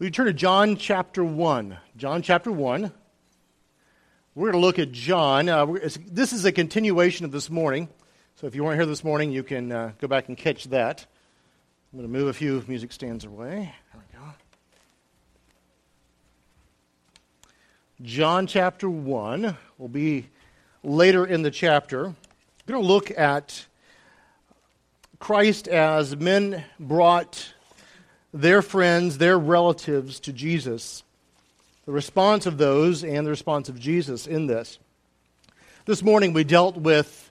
We 0.00 0.12
turn 0.12 0.26
to 0.26 0.32
John 0.32 0.76
chapter 0.76 1.24
1. 1.24 1.76
John 1.96 2.22
chapter 2.22 2.52
1. 2.52 2.92
We're 4.36 4.52
going 4.52 4.52
to 4.52 4.64
look 4.64 4.78
at 4.78 4.92
John. 4.92 5.48
Uh, 5.48 5.66
this 6.06 6.32
is 6.32 6.44
a 6.44 6.52
continuation 6.52 7.24
of 7.24 7.32
this 7.32 7.50
morning. 7.50 7.88
So 8.36 8.46
if 8.46 8.54
you 8.54 8.62
weren't 8.62 8.76
here 8.76 8.86
this 8.86 9.02
morning, 9.02 9.32
you 9.32 9.42
can 9.42 9.72
uh, 9.72 9.90
go 10.00 10.06
back 10.06 10.28
and 10.28 10.36
catch 10.36 10.66
that. 10.66 11.04
I'm 11.92 11.98
going 11.98 12.08
to 12.08 12.16
move 12.16 12.28
a 12.28 12.32
few 12.32 12.62
music 12.68 12.92
stands 12.92 13.24
away. 13.24 13.74
There 13.92 14.02
we 14.12 14.16
go. 14.16 14.24
John 18.00 18.46
chapter 18.46 18.88
1 18.88 19.56
will 19.78 19.88
be 19.88 20.28
later 20.84 21.26
in 21.26 21.42
the 21.42 21.50
chapter. 21.50 22.04
We're 22.04 22.72
going 22.72 22.82
to 22.82 22.86
look 22.86 23.18
at 23.18 23.66
Christ 25.18 25.66
as 25.66 26.16
men 26.16 26.62
brought 26.78 27.52
their 28.32 28.62
friends, 28.62 29.18
their 29.18 29.38
relatives 29.38 30.20
to 30.20 30.32
Jesus. 30.32 31.02
The 31.86 31.92
response 31.92 32.46
of 32.46 32.58
those 32.58 33.02
and 33.02 33.26
the 33.26 33.30
response 33.30 33.68
of 33.68 33.80
Jesus 33.80 34.26
in 34.26 34.46
this. 34.46 34.78
This 35.86 36.02
morning 36.02 36.34
we 36.34 36.44
dealt 36.44 36.76
with 36.76 37.30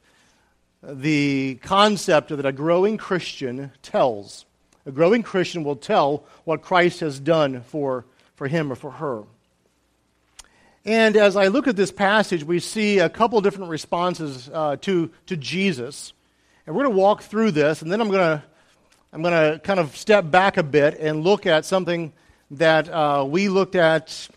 the 0.81 1.59
concept 1.61 2.29
that 2.29 2.45
a 2.45 2.51
growing 2.51 2.97
Christian 2.97 3.71
tells. 3.81 4.45
A 4.85 4.91
growing 4.91 5.21
Christian 5.21 5.63
will 5.63 5.75
tell 5.75 6.23
what 6.45 6.61
Christ 6.61 7.01
has 7.01 7.19
done 7.19 7.61
for, 7.61 8.05
for 8.35 8.47
him 8.47 8.71
or 8.71 8.75
for 8.75 8.91
her. 8.91 9.23
And 10.85 11.17
as 11.17 11.35
I 11.35 11.47
look 11.47 11.67
at 11.67 11.75
this 11.75 11.91
passage, 11.91 12.45
we 12.45 12.59
see 12.59 12.99
a 12.99 13.09
couple 13.09 13.41
different 13.41 13.69
responses 13.69 14.49
uh, 14.53 14.77
to, 14.77 15.11
to 15.25 15.35
Jesus. 15.35 16.13
And 16.65 16.75
we're 16.75 16.83
going 16.83 16.95
to 16.95 16.99
walk 16.99 17.23
through 17.23 17.51
this, 17.51 17.81
and 17.81 17.91
then 17.91 17.99
I'm 17.99 18.09
going 18.09 18.39
to 18.39 18.43
I'm 19.13 19.21
going 19.21 19.53
to 19.53 19.59
kind 19.59 19.79
of 19.79 19.95
step 19.95 20.29
back 20.29 20.57
a 20.57 20.63
bit 20.63 20.99
and 20.99 21.23
look 21.23 21.45
at 21.45 21.63
something 21.63 22.11
that 22.51 22.89
uh, 22.89 23.25
we 23.27 23.47
looked 23.47 23.75
at 23.75 24.27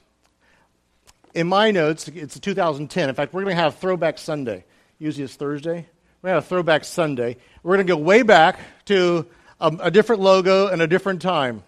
in 1.35 1.49
my 1.49 1.73
notes. 1.73 2.07
It's 2.07 2.39
2010. 2.39 3.09
In 3.09 3.15
fact, 3.17 3.35
we're 3.35 3.43
going 3.43 3.57
to 3.57 3.63
have 3.63 3.77
Throwback 3.79 4.17
Sunday. 4.17 4.65
Usually 5.01 5.25
it's 5.25 5.35
Thursday. 5.35 5.87
We're 6.23 6.29
going 6.29 6.37
to 6.37 6.43
have 6.43 6.47
Throwback 6.47 6.85
Sunday. 6.85 7.37
We're 7.65 7.77
going 7.77 7.87
to 7.87 7.93
go 7.93 7.99
way 7.99 8.23
back 8.23 8.61
to 8.87 9.27
a, 9.61 9.77
a 9.81 9.91
different 9.91 10.23
logo 10.23 10.69
and 10.69 10.81
a 10.81 10.87
different 10.87 11.21
time. 11.21 11.65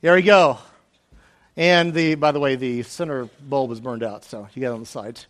There 0.00 0.14
we 0.14 0.22
go. 0.22 0.58
And 1.56 1.94
the, 1.94 2.16
by 2.16 2.32
the 2.32 2.40
way, 2.40 2.56
the 2.56 2.82
center 2.82 3.26
bulb 3.48 3.70
is 3.70 3.80
burned 3.80 4.02
out, 4.02 4.24
so 4.24 4.48
you 4.54 4.60
got 4.60 4.70
it 4.70 4.74
on 4.74 4.80
the 4.80 4.86
sides. 4.86 5.28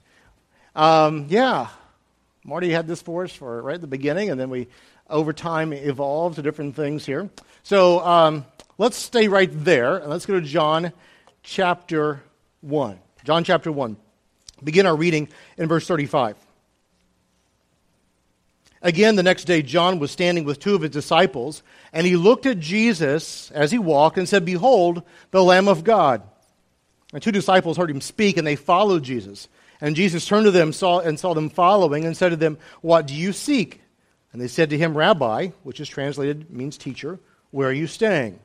Um, 0.74 1.26
yeah, 1.28 1.68
Marty 2.44 2.70
had 2.70 2.86
this 2.86 3.02
for 3.02 3.24
us 3.24 3.32
for 3.32 3.60
right 3.60 3.74
at 3.74 3.82
the 3.82 3.86
beginning, 3.86 4.30
and 4.30 4.40
then 4.40 4.48
we 4.48 4.68
over 5.08 5.32
time 5.32 5.72
evolved 5.72 6.36
to 6.36 6.42
different 6.42 6.76
things 6.76 7.04
here. 7.04 7.30
So 7.62 8.00
um, 8.04 8.44
let's 8.78 8.96
stay 8.96 9.28
right 9.28 9.50
there 9.52 9.96
and 9.96 10.10
let's 10.10 10.26
go 10.26 10.34
to 10.34 10.46
John 10.46 10.92
chapter 11.42 12.22
1. 12.62 12.98
John 13.24 13.44
chapter 13.44 13.70
1. 13.70 13.96
Begin 14.62 14.86
our 14.86 14.96
reading 14.96 15.28
in 15.58 15.68
verse 15.68 15.86
35. 15.86 16.36
Again, 18.84 19.16
the 19.16 19.22
next 19.22 19.44
day, 19.44 19.62
John 19.62 19.98
was 19.98 20.10
standing 20.10 20.44
with 20.44 20.60
two 20.60 20.74
of 20.74 20.82
his 20.82 20.90
disciples, 20.90 21.62
and 21.94 22.06
he 22.06 22.16
looked 22.16 22.44
at 22.44 22.60
Jesus 22.60 23.50
as 23.52 23.70
he 23.70 23.78
walked 23.78 24.18
and 24.18 24.28
said, 24.28 24.44
Behold, 24.44 25.02
the 25.30 25.42
Lamb 25.42 25.68
of 25.68 25.84
God. 25.84 26.22
And 27.14 27.22
two 27.22 27.32
disciples 27.32 27.78
heard 27.78 27.90
him 27.90 28.02
speak, 28.02 28.36
and 28.36 28.46
they 28.46 28.56
followed 28.56 29.02
Jesus. 29.02 29.48
And 29.80 29.96
Jesus 29.96 30.26
turned 30.26 30.44
to 30.44 30.50
them 30.50 30.72
saw, 30.74 31.00
and 31.00 31.18
saw 31.18 31.32
them 31.32 31.48
following 31.48 32.04
and 32.04 32.14
said 32.14 32.30
to 32.30 32.36
them, 32.36 32.58
What 32.82 33.06
do 33.06 33.14
you 33.14 33.32
seek? 33.32 33.80
And 34.34 34.42
they 34.42 34.48
said 34.48 34.70
to 34.70 34.78
him, 34.78 34.96
Rabbi, 34.96 35.50
which 35.62 35.78
is 35.78 35.88
translated 35.88 36.50
means 36.50 36.76
teacher, 36.76 37.20
where 37.52 37.68
are 37.68 37.72
you 37.72 37.86
staying? 37.86 38.40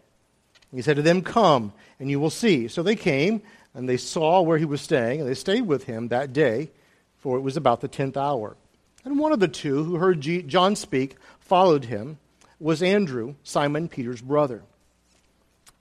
he 0.71 0.83
said 0.83 0.97
to 0.97 1.01
them, 1.01 1.23
Come, 1.23 1.73
and 1.99 2.11
you 2.11 2.19
will 2.19 2.29
see. 2.29 2.67
So 2.67 2.83
they 2.83 2.95
came, 2.95 3.41
and 3.73 3.89
they 3.89 3.97
saw 3.97 4.41
where 4.41 4.59
he 4.59 4.65
was 4.65 4.81
staying, 4.81 5.19
and 5.19 5.27
they 5.27 5.33
stayed 5.33 5.63
with 5.63 5.85
him 5.85 6.09
that 6.09 6.31
day, 6.31 6.69
for 7.17 7.37
it 7.37 7.41
was 7.41 7.57
about 7.57 7.81
the 7.81 7.87
tenth 7.87 8.17
hour. 8.17 8.55
And 9.03 9.17
one 9.17 9.31
of 9.31 9.39
the 9.39 9.47
two 9.47 9.83
who 9.83 9.95
heard 9.95 10.21
John 10.21 10.75
speak 10.75 11.15
followed 11.39 11.85
him 11.85 12.19
was 12.59 12.83
Andrew, 12.83 13.33
Simon 13.43 13.87
Peter's 13.87 14.21
brother. 14.21 14.61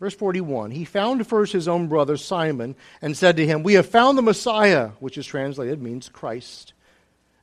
Verse 0.01 0.15
41 0.15 0.71
He 0.71 0.87
found 0.87 1.27
first 1.27 1.53
his 1.53 1.69
own 1.69 1.87
brother 1.87 2.17
Simon 2.17 2.77
and 3.03 3.15
said 3.15 3.37
to 3.37 3.47
him, 3.47 3.63
We 3.63 3.75
have 3.75 3.85
found 3.85 4.17
the 4.17 4.23
Messiah, 4.23 4.93
which 5.01 5.19
is 5.19 5.27
translated 5.27 5.83
means 5.83 6.09
Christ. 6.09 6.73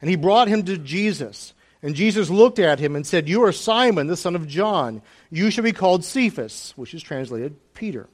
And 0.01 0.09
he 0.09 0.15
brought 0.15 0.47
him 0.47 0.63
to 0.63 0.79
Jesus. 0.79 1.53
And 1.81 1.95
Jesus 1.95 2.29
looked 2.29 2.59
at 2.59 2.79
him 2.79 2.95
and 2.95 3.05
said, 3.05 3.29
You 3.29 3.43
are 3.43 3.51
Simon, 3.51 4.07
the 4.07 4.17
son 4.17 4.35
of 4.35 4.47
John. 4.47 5.01
You 5.29 5.49
shall 5.51 5.63
be 5.63 5.71
called 5.71 6.03
Cephas, 6.03 6.73
which 6.75 6.93
is 6.93 7.03
translated 7.03 7.55
Peter. 7.73 8.07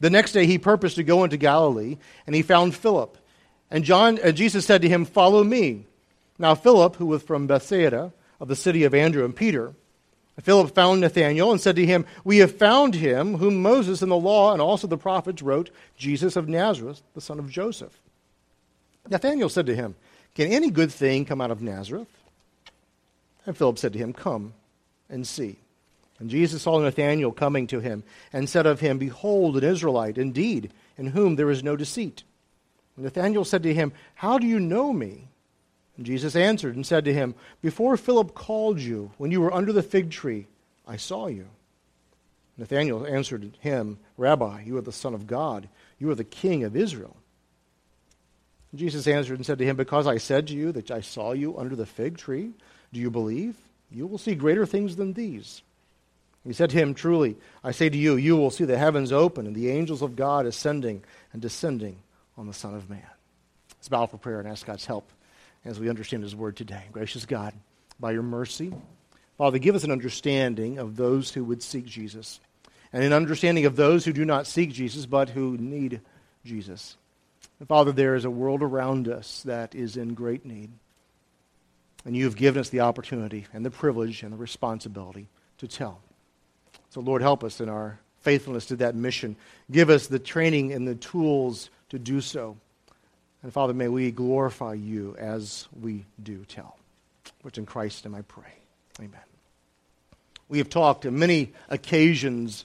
The 0.00 0.10
next 0.10 0.32
day 0.32 0.46
he 0.46 0.58
purposed 0.58 0.96
to 0.96 1.04
go 1.04 1.24
into 1.24 1.36
Galilee, 1.36 1.96
and 2.26 2.34
he 2.34 2.42
found 2.42 2.74
Philip. 2.74 3.16
And 3.70 3.84
John, 3.84 4.18
uh, 4.22 4.32
Jesus 4.32 4.66
said 4.66 4.82
to 4.82 4.88
him, 4.88 5.04
Follow 5.04 5.42
me. 5.42 5.86
Now 6.38 6.54
Philip, 6.54 6.96
who 6.96 7.06
was 7.06 7.22
from 7.22 7.46
Bethsaida, 7.46 8.12
of 8.40 8.48
the 8.48 8.56
city 8.56 8.84
of 8.84 8.94
Andrew 8.94 9.24
and 9.24 9.34
Peter, 9.34 9.74
Philip 10.42 10.74
found 10.74 11.00
Nathanael 11.00 11.52
and 11.52 11.60
said 11.60 11.76
to 11.76 11.86
him, 11.86 12.04
We 12.24 12.38
have 12.38 12.56
found 12.56 12.94
him 12.94 13.38
whom 13.38 13.62
Moses 13.62 14.02
in 14.02 14.08
the 14.08 14.16
law 14.16 14.52
and 14.52 14.60
also 14.60 14.86
the 14.86 14.98
prophets 14.98 15.42
wrote, 15.42 15.70
Jesus 15.96 16.34
of 16.34 16.48
Nazareth, 16.48 17.02
the 17.14 17.20
son 17.20 17.38
of 17.38 17.50
Joseph. 17.50 18.00
Nathanael 19.08 19.48
said 19.48 19.66
to 19.66 19.76
him, 19.76 19.94
Can 20.34 20.50
any 20.50 20.70
good 20.70 20.90
thing 20.90 21.24
come 21.24 21.40
out 21.40 21.52
of 21.52 21.62
Nazareth? 21.62 22.08
And 23.46 23.56
Philip 23.56 23.78
said 23.78 23.92
to 23.92 23.98
him, 23.98 24.12
Come 24.12 24.54
and 25.08 25.26
see. 25.26 25.58
And 26.18 26.30
Jesus 26.30 26.62
saw 26.62 26.78
Nathanael 26.78 27.32
coming 27.32 27.66
to 27.68 27.80
him 27.80 28.04
and 28.32 28.48
said 28.48 28.66
of 28.66 28.80
him, 28.80 28.98
Behold, 28.98 29.56
an 29.56 29.64
Israelite, 29.64 30.16
indeed, 30.16 30.72
in 30.96 31.08
whom 31.08 31.36
there 31.36 31.50
is 31.50 31.64
no 31.64 31.76
deceit. 31.76 32.22
And 32.96 33.04
Nathanael 33.04 33.44
said 33.44 33.62
to 33.64 33.74
him, 33.74 33.92
How 34.14 34.38
do 34.38 34.46
you 34.46 34.60
know 34.60 34.92
me? 34.92 35.28
And 35.96 36.06
Jesus 36.06 36.36
answered 36.36 36.76
and 36.76 36.86
said 36.86 37.04
to 37.04 37.14
him, 37.14 37.34
Before 37.62 37.96
Philip 37.96 38.34
called 38.34 38.80
you, 38.80 39.10
when 39.18 39.30
you 39.30 39.40
were 39.40 39.52
under 39.52 39.72
the 39.72 39.82
fig 39.82 40.10
tree, 40.10 40.46
I 40.86 40.96
saw 40.96 41.26
you. 41.26 41.46
Nathanael 42.56 43.06
answered 43.06 43.56
him, 43.60 43.98
Rabbi, 44.16 44.62
you 44.62 44.76
are 44.76 44.82
the 44.82 44.92
Son 44.92 45.14
of 45.14 45.26
God. 45.26 45.68
You 45.98 46.10
are 46.10 46.14
the 46.14 46.24
King 46.24 46.62
of 46.64 46.76
Israel. 46.76 47.16
And 48.70 48.78
Jesus 48.78 49.06
answered 49.06 49.38
and 49.38 49.46
said 49.46 49.58
to 49.58 49.64
him, 49.64 49.76
Because 49.76 50.06
I 50.06 50.18
said 50.18 50.46
to 50.48 50.54
you 50.54 50.72
that 50.72 50.90
I 50.90 51.00
saw 51.00 51.32
you 51.32 51.58
under 51.58 51.74
the 51.74 51.86
fig 51.86 52.18
tree, 52.18 52.52
do 52.94 53.00
you 53.00 53.10
believe? 53.10 53.56
You 53.90 54.06
will 54.06 54.18
see 54.18 54.34
greater 54.34 54.64
things 54.64 54.96
than 54.96 55.12
these. 55.12 55.62
He 56.44 56.52
said 56.52 56.70
to 56.70 56.76
him, 56.76 56.94
Truly, 56.94 57.36
I 57.62 57.72
say 57.72 57.88
to 57.88 57.96
you, 57.96 58.16
you 58.16 58.36
will 58.36 58.50
see 58.50 58.64
the 58.64 58.78
heavens 58.78 59.12
open 59.12 59.46
and 59.46 59.54
the 59.54 59.70
angels 59.70 60.02
of 60.02 60.16
God 60.16 60.46
ascending 60.46 61.02
and 61.32 61.42
descending 61.42 61.98
on 62.36 62.46
the 62.46 62.52
Son 62.52 62.74
of 62.74 62.88
Man. 62.88 63.02
Let's 63.76 63.88
bow 63.88 64.06
for 64.06 64.18
prayer 64.18 64.40
and 64.40 64.48
ask 64.48 64.66
God's 64.66 64.86
help 64.86 65.10
as 65.64 65.80
we 65.80 65.88
understand 65.88 66.22
His 66.22 66.36
word 66.36 66.56
today. 66.56 66.84
Gracious 66.92 67.26
God, 67.26 67.54
by 67.98 68.12
your 68.12 68.22
mercy, 68.22 68.72
Father, 69.38 69.58
give 69.58 69.74
us 69.74 69.84
an 69.84 69.90
understanding 69.90 70.78
of 70.78 70.96
those 70.96 71.32
who 71.32 71.44
would 71.44 71.62
seek 71.62 71.86
Jesus 71.86 72.40
and 72.92 73.02
an 73.02 73.12
understanding 73.12 73.66
of 73.66 73.74
those 73.74 74.04
who 74.04 74.12
do 74.12 74.24
not 74.24 74.46
seek 74.46 74.72
Jesus 74.72 75.06
but 75.06 75.30
who 75.30 75.56
need 75.56 76.00
Jesus. 76.44 76.96
And 77.58 77.66
Father, 77.66 77.90
there 77.90 78.14
is 78.14 78.24
a 78.24 78.30
world 78.30 78.62
around 78.62 79.08
us 79.08 79.42
that 79.44 79.74
is 79.74 79.96
in 79.96 80.14
great 80.14 80.44
need. 80.44 80.70
And 82.04 82.16
you 82.16 82.24
have 82.24 82.36
given 82.36 82.60
us 82.60 82.68
the 82.68 82.80
opportunity 82.80 83.46
and 83.52 83.64
the 83.64 83.70
privilege 83.70 84.22
and 84.22 84.32
the 84.32 84.36
responsibility 84.36 85.28
to 85.58 85.68
tell. 85.68 86.00
So, 86.90 87.00
Lord, 87.00 87.22
help 87.22 87.42
us 87.42 87.60
in 87.60 87.68
our 87.68 87.98
faithfulness 88.20 88.66
to 88.66 88.76
that 88.76 88.94
mission. 88.94 89.36
Give 89.70 89.90
us 89.90 90.06
the 90.06 90.18
training 90.18 90.72
and 90.72 90.86
the 90.86 90.94
tools 90.94 91.70
to 91.90 91.98
do 91.98 92.20
so. 92.20 92.56
And 93.42 93.52
Father, 93.52 93.74
may 93.74 93.88
we 93.88 94.10
glorify 94.10 94.74
you 94.74 95.14
as 95.18 95.68
we 95.80 96.04
do 96.22 96.44
tell. 96.46 96.78
Which 97.42 97.58
in 97.58 97.66
Christ 97.66 98.06
am 98.06 98.14
I 98.14 98.22
pray. 98.22 98.52
Amen. 98.98 99.20
We 100.48 100.58
have 100.58 100.68
talked 100.68 101.04
on 101.04 101.18
many 101.18 101.52
occasions 101.68 102.64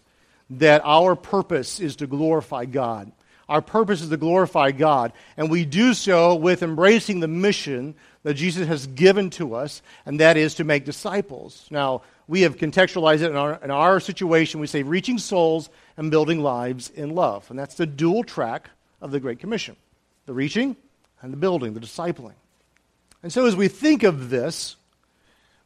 that 0.52 0.82
our 0.84 1.16
purpose 1.16 1.80
is 1.80 1.98
to 1.98 2.08
glorify 2.08 2.66
God. 2.66 3.12
Our 3.48 3.62
purpose 3.62 4.02
is 4.02 4.10
to 4.10 4.18
glorify 4.18 4.72
God, 4.72 5.12
and 5.36 5.50
we 5.50 5.66
do 5.66 5.96
so 5.96 6.36
with 6.36 6.62
embracing 6.62 7.20
the 7.20 7.28
mission 7.28 7.96
that 8.24 8.34
Jesus 8.34 8.68
has 8.68 8.88
given 8.88 9.30
to 9.32 9.56
us, 9.56 9.82
and 10.06 10.20
that 10.20 10.38
is 10.38 10.56
to 10.56 10.64
make 10.64 10.86
disciples. 10.86 11.68
Now, 11.72 12.02
we 12.28 12.42
have 12.42 12.58
contextualized 12.58 13.22
it 13.22 13.32
in 13.32 13.36
our, 13.36 13.60
in 13.64 13.72
our 13.72 14.00
situation. 14.00 14.60
We 14.60 14.68
say 14.68 14.84
reaching 14.84 15.18
souls 15.18 15.70
and 15.98 16.12
building 16.12 16.42
lives 16.42 16.90
in 16.90 17.16
love. 17.16 17.50
And 17.50 17.58
that's 17.58 17.76
the 17.76 17.86
dual 17.86 18.24
track 18.24 18.70
of 19.02 19.12
the 19.12 19.20
Great 19.20 19.40
Commission 19.40 19.76
the 20.26 20.34
reaching 20.34 20.76
and 21.22 21.34
the 21.34 21.38
building, 21.38 21.74
the 21.74 21.80
discipling. 21.80 22.36
And 23.24 23.34
so, 23.34 23.48
as 23.48 23.56
we 23.56 23.68
think 23.68 24.04
of 24.04 24.30
this, 24.30 24.76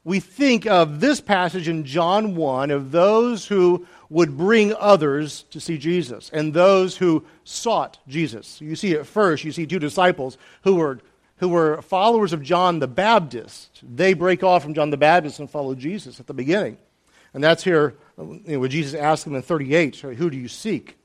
we 0.05 0.19
think 0.19 0.65
of 0.65 0.99
this 0.99 1.21
passage 1.21 1.67
in 1.67 1.85
John 1.85 2.35
1 2.35 2.71
of 2.71 2.91
those 2.91 3.45
who 3.45 3.85
would 4.09 4.37
bring 4.37 4.73
others 4.75 5.43
to 5.51 5.59
see 5.59 5.77
Jesus 5.77 6.29
and 6.33 6.53
those 6.53 6.97
who 6.97 7.25
sought 7.43 7.97
Jesus. 8.07 8.61
You 8.61 8.75
see 8.75 8.93
at 8.93 9.05
first, 9.05 9.43
you 9.43 9.51
see 9.51 9.65
two 9.65 9.79
disciples 9.79 10.37
who 10.63 10.75
were 10.75 10.99
who 11.43 11.49
were 11.49 11.81
followers 11.81 12.31
of 12.31 12.41
John 12.41 12.79
the 12.79 12.87
Baptist. 12.87 13.81
They 13.83 14.13
break 14.13 14.43
off 14.43 14.63
from 14.63 14.73
John 14.73 14.91
the 14.91 14.95
Baptist 14.97 15.39
and 15.39 15.49
follow 15.49 15.75
Jesus 15.75 16.21
at 16.21 16.25
the 16.25 16.33
beginning. 16.33 16.77
And 17.33 17.43
that's 17.43 17.61
here 17.61 17.95
you 18.17 18.41
know, 18.45 18.59
when 18.59 18.69
Jesus 18.69 18.93
asked 18.93 19.25
them 19.25 19.35
in 19.35 19.41
38, 19.41 19.97
Who 19.97 20.29
do 20.29 20.37
you 20.37 20.47
seek? 20.47 20.95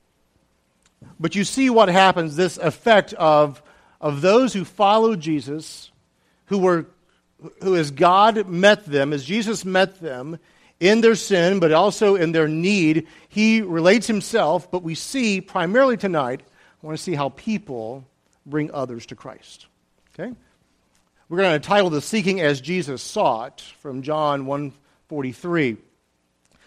But 1.19 1.35
you 1.35 1.43
see 1.43 1.71
what 1.71 1.89
happens 1.89 2.37
this 2.37 2.57
effect 2.57 3.15
of, 3.15 3.61
of 4.01 4.21
those 4.21 4.53
who 4.53 4.65
follow 4.65 5.17
Jesus, 5.17 5.91
who 6.47 6.59
were 6.59 6.87
who 7.61 7.75
as 7.75 7.91
God 7.91 8.47
met 8.47 8.87
them, 8.87 9.13
as 9.13 9.25
Jesus 9.25 9.65
met 9.65 10.01
them 10.01 10.39
in 10.79 11.01
their 11.01 11.17
sin, 11.17 11.59
but 11.59 11.73
also 11.73 12.15
in 12.15 12.31
their 12.31 12.47
need, 12.47 13.09
he 13.29 13.61
relates 13.61 14.07
himself, 14.07 14.71
but 14.71 14.85
we 14.85 14.95
see 14.95 15.41
primarily 15.41 15.97
tonight, 15.97 16.43
I 16.81 16.87
want 16.87 16.97
to 16.97 17.03
see 17.03 17.17
how 17.17 17.31
people 17.31 18.05
bring 18.47 18.71
others 18.73 19.05
to 19.07 19.17
Christ. 19.17 19.67
Okay? 20.19 20.35
We're 21.29 21.39
going 21.39 21.61
to 21.61 21.67
title 21.67 21.91
the 21.91 22.01
Seeking 22.01 22.41
as 22.41 22.61
Jesus 22.61 23.03
Sought 23.03 23.61
from 23.81 24.03
John 24.03 24.47
143. 24.47 25.77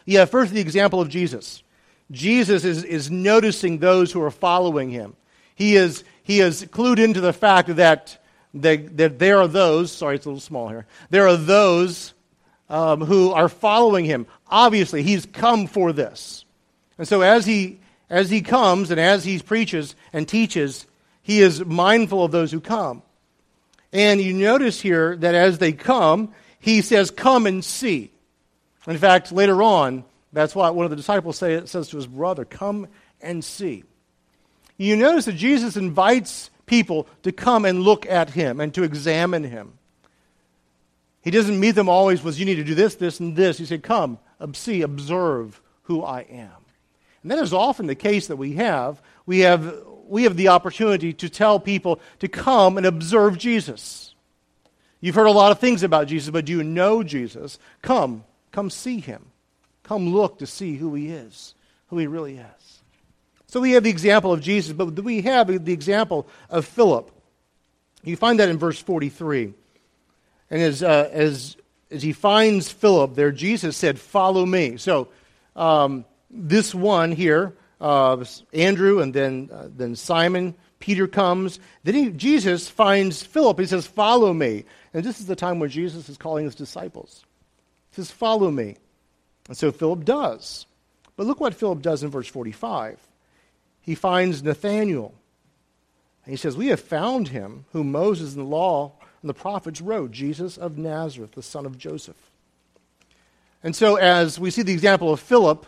Yeah, 0.05 0.25
first 0.25 0.53
the 0.53 0.61
example 0.61 1.01
of 1.01 1.09
Jesus. 1.09 1.63
Jesus 2.11 2.63
is, 2.63 2.83
is 2.83 3.11
noticing 3.11 3.77
those 3.79 4.11
who 4.11 4.21
are 4.21 4.31
following 4.31 4.89
him. 4.89 5.15
He 5.55 5.75
is, 5.75 6.03
he 6.23 6.39
is 6.39 6.63
clued 6.65 6.99
into 6.99 7.19
the 7.21 7.33
fact 7.33 7.75
that, 7.75 8.23
that, 8.53 8.97
that 8.97 9.19
there 9.19 9.39
are 9.39 9.47
those, 9.47 9.91
sorry, 9.91 10.15
it's 10.15 10.25
a 10.25 10.29
little 10.29 10.39
small 10.39 10.69
here, 10.69 10.85
there 11.09 11.27
are 11.27 11.37
those 11.37 12.13
um, 12.69 13.01
who 13.01 13.31
are 13.31 13.49
following 13.49 14.05
him. 14.05 14.27
Obviously, 14.47 15.03
he's 15.03 15.25
come 15.25 15.67
for 15.67 15.91
this. 15.91 16.45
And 16.97 17.07
so 17.07 17.21
as 17.21 17.45
he, 17.45 17.79
as 18.09 18.29
he 18.29 18.41
comes 18.41 18.91
and 18.91 18.99
as 18.99 19.25
he 19.25 19.39
preaches 19.39 19.95
and 20.13 20.27
teaches, 20.27 20.85
he 21.21 21.41
is 21.41 21.65
mindful 21.65 22.23
of 22.23 22.31
those 22.31 22.51
who 22.51 22.61
come. 22.61 23.01
And 23.93 24.21
you 24.21 24.33
notice 24.33 24.81
here 24.81 25.15
that 25.17 25.35
as 25.35 25.57
they 25.57 25.73
come, 25.73 26.33
he 26.59 26.81
says, 26.81 27.11
Come 27.11 27.45
and 27.45 27.63
see. 27.63 28.11
In 28.87 28.97
fact, 28.97 29.31
later 29.31 29.61
on, 29.61 30.03
that's 30.33 30.55
why 30.55 30.69
one 30.69 30.85
of 30.85 30.89
the 30.89 30.95
disciples 30.95 31.37
say, 31.37 31.65
says 31.65 31.89
to 31.89 31.97
his 31.97 32.07
brother, 32.07 32.45
Come 32.45 32.87
and 33.21 33.43
see. 33.43 33.83
You 34.77 34.95
notice 34.95 35.25
that 35.25 35.35
Jesus 35.35 35.77
invites 35.77 36.49
people 36.65 37.07
to 37.23 37.31
come 37.31 37.65
and 37.65 37.81
look 37.81 38.05
at 38.05 38.31
him 38.31 38.59
and 38.59 38.73
to 38.73 38.83
examine 38.83 39.43
him. 39.43 39.73
He 41.21 41.29
doesn't 41.29 41.59
meet 41.59 41.71
them 41.71 41.89
always 41.89 42.23
with, 42.23 42.39
You 42.39 42.45
need 42.45 42.55
to 42.55 42.63
do 42.63 42.75
this, 42.75 42.95
this, 42.95 43.19
and 43.19 43.35
this. 43.35 43.57
He 43.57 43.65
said, 43.65 43.83
Come, 43.83 44.17
see, 44.53 44.81
observe 44.81 45.61
who 45.83 46.03
I 46.03 46.21
am. 46.21 46.51
And 47.21 47.31
that 47.31 47.39
is 47.39 47.53
often 47.53 47.87
the 47.87 47.95
case 47.95 48.27
that 48.27 48.37
we 48.37 48.53
have. 48.53 49.01
We 49.25 49.39
have, 49.39 49.83
we 50.11 50.23
have 50.23 50.35
the 50.35 50.49
opportunity 50.49 51.13
to 51.13 51.29
tell 51.29 51.57
people 51.57 52.01
to 52.19 52.27
come 52.27 52.75
and 52.75 52.85
observe 52.85 53.37
Jesus. 53.37 54.13
You've 54.99 55.15
heard 55.15 55.27
a 55.27 55.31
lot 55.31 55.53
of 55.53 55.59
things 55.59 55.83
about 55.83 56.07
Jesus, 56.07 56.29
but 56.29 56.43
do 56.43 56.51
you 56.51 56.63
know 56.63 57.01
Jesus? 57.01 57.57
Come, 57.81 58.25
come 58.51 58.69
see 58.69 58.99
him. 58.99 59.27
Come 59.83 60.13
look 60.13 60.39
to 60.39 60.45
see 60.45 60.75
who 60.75 60.93
he 60.95 61.07
is, 61.07 61.55
who 61.87 61.97
he 61.97 62.07
really 62.07 62.37
is. 62.37 62.81
So 63.47 63.61
we 63.61 63.71
have 63.71 63.83
the 63.83 63.89
example 63.89 64.33
of 64.33 64.41
Jesus, 64.41 64.73
but 64.73 64.99
we 64.99 65.21
have 65.21 65.47
the 65.63 65.71
example 65.71 66.27
of 66.49 66.65
Philip. 66.65 67.09
You 68.03 68.17
find 68.17 68.37
that 68.41 68.49
in 68.49 68.57
verse 68.57 68.79
43. 68.79 69.53
And 70.49 70.61
as, 70.61 70.83
uh, 70.83 71.09
as, 71.13 71.55
as 71.89 72.03
he 72.03 72.11
finds 72.11 72.69
Philip 72.69 73.15
there, 73.15 73.31
Jesus 73.31 73.77
said, 73.77 73.97
Follow 73.97 74.45
me. 74.45 74.75
So 74.75 75.07
um, 75.55 76.03
this 76.29 76.75
one 76.75 77.13
here, 77.13 77.55
uh, 77.81 78.23
Andrew, 78.53 78.99
and 78.99 79.13
then, 79.13 79.49
uh, 79.51 79.67
then 79.75 79.95
Simon, 79.95 80.55
Peter 80.79 81.07
comes. 81.07 81.59
Then 81.83 81.95
he, 81.95 82.09
Jesus 82.11 82.69
finds 82.69 83.23
Philip. 83.23 83.59
He 83.59 83.65
says, 83.65 83.87
Follow 83.87 84.33
me. 84.33 84.65
And 84.93 85.03
this 85.03 85.19
is 85.19 85.25
the 85.25 85.35
time 85.35 85.59
where 85.59 85.69
Jesus 85.69 86.07
is 86.07 86.17
calling 86.17 86.45
his 86.45 86.55
disciples. 86.55 87.25
He 87.89 87.95
says, 87.95 88.11
Follow 88.11 88.51
me. 88.51 88.77
And 89.47 89.57
so 89.57 89.71
Philip 89.71 90.05
does. 90.05 90.65
But 91.17 91.25
look 91.25 91.39
what 91.39 91.55
Philip 91.55 91.81
does 91.81 92.03
in 92.03 92.09
verse 92.09 92.27
45. 92.27 92.99
He 93.81 93.95
finds 93.95 94.43
Nathanael. 94.43 95.13
And 96.25 96.31
he 96.31 96.37
says, 96.37 96.55
We 96.55 96.67
have 96.67 96.79
found 96.79 97.29
him 97.29 97.65
whom 97.73 97.91
Moses 97.91 98.35
and 98.35 98.45
the 98.45 98.49
law 98.49 98.93
and 99.21 99.29
the 99.29 99.33
prophets 99.33 99.81
wrote, 99.81 100.11
Jesus 100.11 100.57
of 100.57 100.77
Nazareth, 100.77 101.31
the 101.31 101.43
son 101.43 101.65
of 101.65 101.77
Joseph. 101.77 102.31
And 103.63 103.75
so, 103.75 103.95
as 103.95 104.39
we 104.39 104.49
see 104.49 104.63
the 104.63 104.73
example 104.73 105.13
of 105.13 105.19
Philip, 105.19 105.65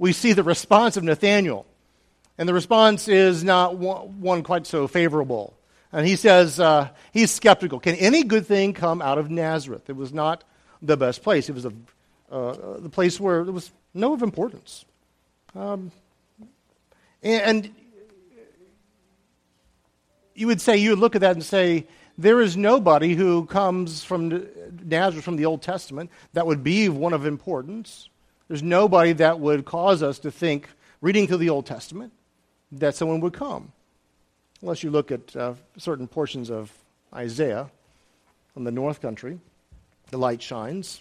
we 0.00 0.12
see 0.12 0.32
the 0.32 0.42
response 0.42 0.96
of 0.96 1.04
Nathanael. 1.04 1.66
And 2.38 2.48
the 2.48 2.54
response 2.54 3.06
is 3.06 3.44
not 3.44 3.76
one 3.76 4.42
quite 4.42 4.66
so 4.66 4.88
favorable. 4.88 5.54
And 5.92 6.06
he 6.06 6.16
says 6.16 6.58
uh, 6.58 6.88
he's 7.12 7.30
skeptical. 7.30 7.78
Can 7.78 7.96
any 7.96 8.24
good 8.24 8.46
thing 8.46 8.72
come 8.72 9.02
out 9.02 9.18
of 9.18 9.30
Nazareth? 9.30 9.90
It 9.90 9.96
was 9.96 10.12
not 10.12 10.42
the 10.80 10.96
best 10.96 11.22
place. 11.22 11.48
It 11.48 11.54
was 11.54 11.66
a 11.66 11.72
uh, 12.30 12.78
the 12.78 12.88
place 12.88 13.18
where 13.18 13.44
there 13.44 13.52
was 13.52 13.70
no 13.92 14.12
of 14.12 14.22
importance. 14.22 14.84
Um, 15.54 15.90
and, 17.22 17.42
and 17.42 17.74
you 20.34 20.46
would 20.46 20.60
say, 20.60 20.76
you 20.76 20.90
would 20.90 21.00
look 21.00 21.16
at 21.16 21.22
that 21.22 21.32
and 21.32 21.44
say, 21.44 21.88
there 22.16 22.40
is 22.40 22.56
nobody 22.56 23.14
who 23.14 23.46
comes 23.46 24.04
from 24.04 24.46
Nazareth 24.84 25.24
from 25.24 25.36
the 25.36 25.46
Old 25.46 25.60
Testament 25.60 26.10
that 26.34 26.46
would 26.46 26.62
be 26.62 26.88
one 26.88 27.12
of 27.12 27.26
importance. 27.26 28.09
There's 28.50 28.64
nobody 28.64 29.12
that 29.12 29.38
would 29.38 29.64
cause 29.64 30.02
us 30.02 30.18
to 30.18 30.32
think, 30.32 30.68
reading 31.00 31.28
through 31.28 31.36
the 31.36 31.50
Old 31.50 31.66
Testament, 31.66 32.12
that 32.72 32.96
someone 32.96 33.20
would 33.20 33.32
come. 33.32 33.70
Unless 34.60 34.82
you 34.82 34.90
look 34.90 35.12
at 35.12 35.36
uh, 35.36 35.54
certain 35.78 36.08
portions 36.08 36.50
of 36.50 36.72
Isaiah 37.14 37.70
from 38.52 38.64
the 38.64 38.72
north 38.72 39.00
country, 39.00 39.38
the 40.10 40.18
light 40.18 40.42
shines. 40.42 41.00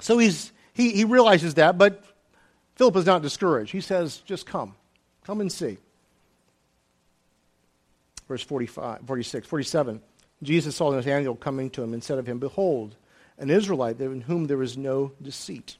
So 0.00 0.18
he's, 0.18 0.50
he, 0.72 0.90
he 0.90 1.04
realizes 1.04 1.54
that, 1.54 1.78
but 1.78 2.02
Philip 2.74 2.96
is 2.96 3.06
not 3.06 3.22
discouraged. 3.22 3.70
He 3.70 3.80
says, 3.80 4.16
just 4.16 4.44
come. 4.44 4.74
Come 5.22 5.40
and 5.40 5.52
see. 5.52 5.78
Verse 8.26 8.42
45, 8.42 9.02
46, 9.06 9.46
47. 9.46 10.02
Jesus 10.42 10.74
saw 10.74 10.90
Nathanael 10.90 11.36
coming 11.36 11.70
to 11.70 11.84
him 11.84 11.94
and 11.94 12.02
said 12.02 12.18
of 12.18 12.26
him, 12.26 12.40
Behold, 12.40 12.96
an 13.38 13.48
Israelite 13.48 14.00
in 14.00 14.22
whom 14.22 14.48
there 14.48 14.64
is 14.64 14.76
no 14.76 15.12
deceit. 15.22 15.76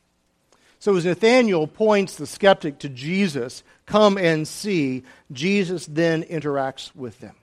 So 0.83 0.97
as 0.97 1.05
Nathanael 1.05 1.69
points 1.69 2.17
the 2.17 2.27
skeptic 2.27 2.81
to 2.81 2.89
Jesus, 2.89 3.63
come 3.87 4.19
and 4.19 4.49
see, 4.49 5.05
Jesus 5.31 5.87
then 5.87 6.25
interacts 6.25 6.93
with 6.97 7.21
them. 7.21 7.37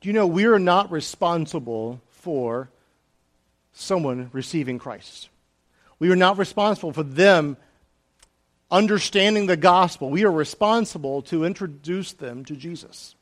Do 0.00 0.08
you 0.08 0.12
know 0.12 0.26
we 0.26 0.46
are 0.46 0.58
not 0.58 0.90
responsible 0.90 2.00
for 2.08 2.68
someone 3.72 4.30
receiving 4.32 4.80
Christ? 4.80 5.28
We 6.00 6.10
are 6.10 6.16
not 6.16 6.38
responsible 6.38 6.92
for 6.92 7.04
them 7.04 7.56
understanding 8.68 9.46
the 9.46 9.56
gospel. 9.56 10.10
We 10.10 10.24
are 10.24 10.32
responsible 10.32 11.22
to 11.22 11.44
introduce 11.44 12.14
them 12.14 12.44
to 12.46 12.56
Jesus, 12.56 13.14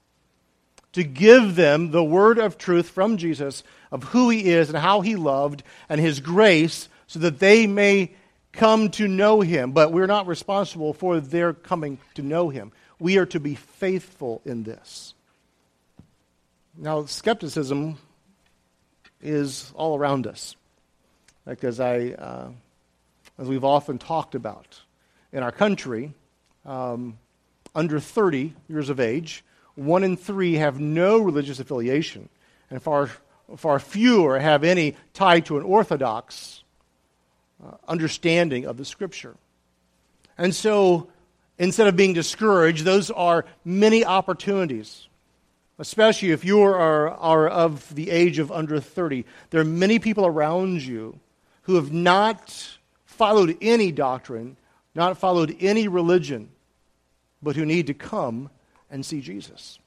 to 0.94 1.04
give 1.04 1.54
them 1.54 1.90
the 1.90 2.02
word 2.02 2.38
of 2.38 2.56
truth 2.56 2.88
from 2.88 3.18
Jesus 3.18 3.62
of 3.92 4.04
who 4.04 4.30
he 4.30 4.48
is 4.48 4.70
and 4.70 4.78
how 4.78 5.02
he 5.02 5.16
loved 5.16 5.62
and 5.90 6.00
his 6.00 6.18
grace 6.18 6.88
so 7.06 7.18
that 7.18 7.40
they 7.40 7.66
may 7.66 8.12
come 8.52 8.90
to 8.92 9.08
know 9.08 9.40
him. 9.40 9.72
But 9.72 9.92
we're 9.92 10.06
not 10.06 10.26
responsible 10.26 10.92
for 10.92 11.20
their 11.20 11.52
coming 11.52 11.98
to 12.14 12.22
know 12.22 12.48
him. 12.48 12.72
We 12.98 13.18
are 13.18 13.26
to 13.26 13.40
be 13.40 13.54
faithful 13.54 14.42
in 14.44 14.64
this. 14.64 15.14
Now, 16.76 17.06
skepticism 17.06 17.98
is 19.20 19.72
all 19.74 19.96
around 19.98 20.26
us. 20.26 20.56
Like 21.46 21.64
as 21.64 21.80
I. 21.80 22.10
Uh, 22.10 22.50
as 23.38 23.48
we've 23.48 23.64
often 23.64 23.98
talked 23.98 24.34
about. 24.34 24.80
In 25.32 25.42
our 25.42 25.52
country, 25.52 26.12
um, 26.66 27.18
under 27.74 28.00
30 28.00 28.54
years 28.68 28.90
of 28.90 28.98
age, 28.98 29.44
one 29.74 30.02
in 30.02 30.16
three 30.16 30.54
have 30.54 30.80
no 30.80 31.18
religious 31.18 31.60
affiliation, 31.60 32.28
and 32.70 32.82
far, 32.82 33.10
far 33.56 33.78
fewer 33.78 34.38
have 34.38 34.64
any 34.64 34.96
tie 35.14 35.40
to 35.40 35.56
an 35.56 35.62
orthodox 35.62 36.64
uh, 37.64 37.72
understanding 37.86 38.66
of 38.66 38.76
the 38.76 38.84
Scripture. 38.84 39.36
And 40.36 40.54
so, 40.54 41.08
instead 41.58 41.88
of 41.88 41.96
being 41.96 42.12
discouraged, 42.12 42.84
those 42.84 43.10
are 43.10 43.44
many 43.64 44.04
opportunities, 44.04 45.08
especially 45.78 46.30
if 46.30 46.44
you 46.44 46.62
are, 46.62 47.10
are 47.10 47.48
of 47.48 47.94
the 47.94 48.10
age 48.10 48.38
of 48.38 48.52
under 48.52 48.80
30. 48.80 49.24
There 49.50 49.60
are 49.60 49.64
many 49.64 49.98
people 49.98 50.26
around 50.26 50.82
you 50.82 51.18
who 51.62 51.74
have 51.74 51.92
not 51.92 52.78
followed 53.04 53.58
any 53.60 53.90
doctrine, 53.90 54.56
not 54.94 55.18
followed 55.18 55.56
any 55.60 55.88
religion, 55.88 56.50
but 57.42 57.56
who 57.56 57.66
need 57.66 57.88
to 57.88 57.94
come 57.94 58.50
and 58.90 59.04
see 59.04 59.20
Jesus. 59.20 59.78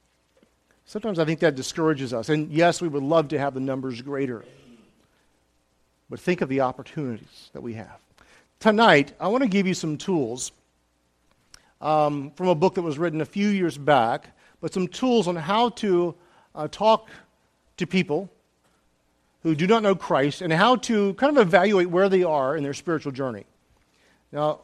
Sometimes 0.86 1.20
I 1.20 1.26
think 1.26 1.40
that 1.40 1.56
discourages 1.56 2.14
us. 2.14 2.28
And 2.28 2.52
yes, 2.52 2.82
we 2.82 2.90
would 2.90 3.04
love 3.04 3.30
to 3.30 3.40
have 3.40 3.54
the 3.54 3.62
numbers 3.62 4.02
greater. 4.02 4.44
But 6.12 6.20
think 6.20 6.42
of 6.42 6.50
the 6.50 6.60
opportunities 6.60 7.50
that 7.54 7.62
we 7.62 7.76
have. 7.76 7.98
Tonight, 8.60 9.14
I 9.18 9.30
want 9.30 9.44
to 9.44 9.50
give 9.50 9.66
you 9.66 9.74
some 9.74 9.98
tools 9.98 10.52
um, 11.80 12.32
from 12.36 12.50
a 12.50 12.54
book 12.54 12.76
that 12.76 12.82
was 12.82 13.00
written 13.00 13.22
a 13.22 13.26
few 13.26 13.48
years 13.48 13.78
back, 13.78 14.36
but 14.60 14.74
some 14.74 14.90
tools 14.90 15.30
on 15.30 15.38
how 15.38 15.70
to 15.70 16.14
uh, 16.54 16.68
talk 16.68 17.10
to 17.78 17.88
people 17.88 18.30
who 19.44 19.56
do 19.56 19.66
not 19.66 19.84
know 19.84 19.96
Christ 19.96 20.42
and 20.42 20.52
how 20.52 20.76
to 20.76 21.14
kind 21.14 21.38
of 21.38 21.48
evaluate 21.48 21.90
where 21.90 22.10
they 22.10 22.24
are 22.24 22.58
in 22.58 22.64
their 22.64 22.74
spiritual 22.74 23.14
journey. 23.14 23.46
Now, 24.34 24.60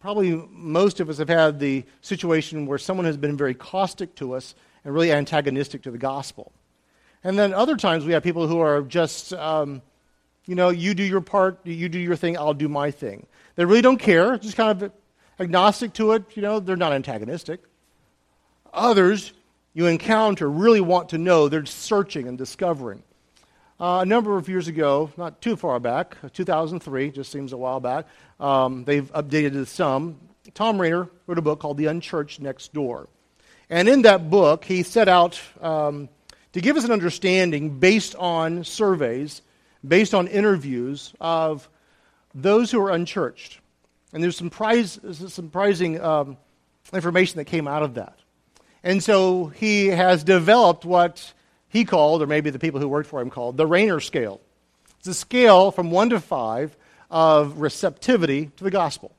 probably 0.00 0.32
most 0.50 0.98
of 0.98 1.08
us 1.08 1.18
have 1.18 1.28
had 1.28 1.60
the 1.60 1.84
situation 2.02 2.66
where 2.66 2.76
someone 2.76 3.06
has 3.06 3.16
been 3.16 3.36
very 3.36 3.54
caustic 3.54 4.16
to 4.16 4.34
us 4.34 4.56
and 4.84 4.92
really 4.92 5.12
antagonistic 5.12 5.82
to 5.82 5.92
the 5.92 5.98
gospel. 5.98 6.50
And 7.22 7.38
then 7.38 7.54
other 7.54 7.76
times 7.76 8.04
we 8.04 8.14
have 8.14 8.24
people 8.24 8.48
who 8.48 8.58
are 8.58 8.82
just, 8.82 9.32
um, 9.32 9.80
you 10.48 10.54
know, 10.54 10.70
you 10.70 10.94
do 10.94 11.04
your 11.04 11.20
part, 11.20 11.60
you 11.64 11.88
do 11.90 11.98
your 11.98 12.16
thing, 12.16 12.38
I'll 12.38 12.54
do 12.54 12.68
my 12.68 12.90
thing. 12.90 13.26
They 13.54 13.66
really 13.66 13.82
don't 13.82 13.98
care, 13.98 14.38
just 14.38 14.56
kind 14.56 14.82
of 14.82 14.90
agnostic 15.38 15.92
to 15.94 16.12
it, 16.12 16.24
you 16.34 16.42
know, 16.42 16.58
they're 16.58 16.74
not 16.74 16.92
antagonistic. 16.92 17.60
Others 18.72 19.34
you 19.74 19.86
encounter 19.86 20.50
really 20.50 20.80
want 20.80 21.10
to 21.10 21.18
know, 21.18 21.48
they're 21.48 21.66
searching 21.66 22.26
and 22.26 22.38
discovering. 22.38 23.02
Uh, 23.78 24.00
a 24.02 24.06
number 24.06 24.38
of 24.38 24.48
years 24.48 24.68
ago, 24.68 25.12
not 25.18 25.40
too 25.40 25.54
far 25.54 25.78
back, 25.78 26.16
2003, 26.32 27.10
just 27.10 27.30
seems 27.30 27.52
a 27.52 27.56
while 27.56 27.78
back, 27.78 28.06
um, 28.40 28.84
they've 28.84 29.12
updated 29.12 29.54
it 29.54 29.68
some. 29.68 30.18
Tom 30.54 30.80
Rainer 30.80 31.08
wrote 31.26 31.38
a 31.38 31.42
book 31.42 31.60
called 31.60 31.76
The 31.76 31.86
Unchurched 31.86 32.40
Next 32.40 32.72
Door. 32.72 33.06
And 33.68 33.86
in 33.86 34.02
that 34.02 34.30
book, 34.30 34.64
he 34.64 34.82
set 34.82 35.08
out 35.08 35.38
um, 35.60 36.08
to 36.54 36.60
give 36.62 36.78
us 36.78 36.84
an 36.84 36.90
understanding 36.90 37.78
based 37.78 38.16
on 38.16 38.64
surveys, 38.64 39.42
based 39.86 40.14
on 40.14 40.26
interviews 40.26 41.12
of 41.20 41.68
those 42.34 42.70
who 42.70 42.80
are 42.80 42.90
unchurched. 42.90 43.60
And 44.12 44.22
there's 44.22 44.36
some, 44.36 44.50
prize, 44.50 44.98
surprising 45.28 46.00
um, 46.00 46.36
information 46.92 47.38
that 47.38 47.44
came 47.44 47.68
out 47.68 47.82
of 47.82 47.94
that. 47.94 48.18
And 48.82 49.02
so 49.02 49.46
he 49.46 49.88
has 49.88 50.24
developed 50.24 50.84
what 50.84 51.32
he 51.68 51.84
called, 51.84 52.22
or 52.22 52.26
maybe 52.26 52.50
the 52.50 52.58
people 52.58 52.80
who 52.80 52.88
worked 52.88 53.08
for 53.08 53.20
him 53.20 53.30
called, 53.30 53.56
the 53.56 53.66
Rainer 53.66 54.00
scale. 54.00 54.40
It's 54.98 55.08
a 55.08 55.14
scale 55.14 55.70
from 55.70 55.90
1 55.90 56.10
to 56.10 56.20
5 56.20 56.76
of 57.10 57.60
receptivity 57.60 58.46
to 58.56 58.64
the 58.64 58.70
gospel. 58.70 59.14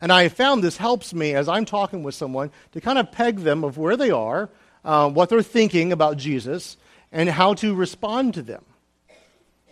And 0.00 0.10
I 0.12 0.28
found 0.28 0.62
this 0.62 0.76
helps 0.76 1.12
me 1.12 1.34
as 1.34 1.48
I'm 1.48 1.64
talking 1.64 2.02
with 2.02 2.14
someone 2.14 2.50
to 2.72 2.80
kind 2.80 2.98
of 2.98 3.12
peg 3.12 3.40
them 3.40 3.64
of 3.64 3.76
where 3.76 3.96
they 3.96 4.10
are, 4.10 4.48
uh, 4.84 5.10
what 5.10 5.28
they're 5.28 5.42
thinking 5.42 5.92
about 5.92 6.16
Jesus, 6.16 6.76
and 7.12 7.28
how 7.28 7.54
to 7.54 7.74
respond 7.74 8.34
to 8.34 8.42
them. 8.42 8.64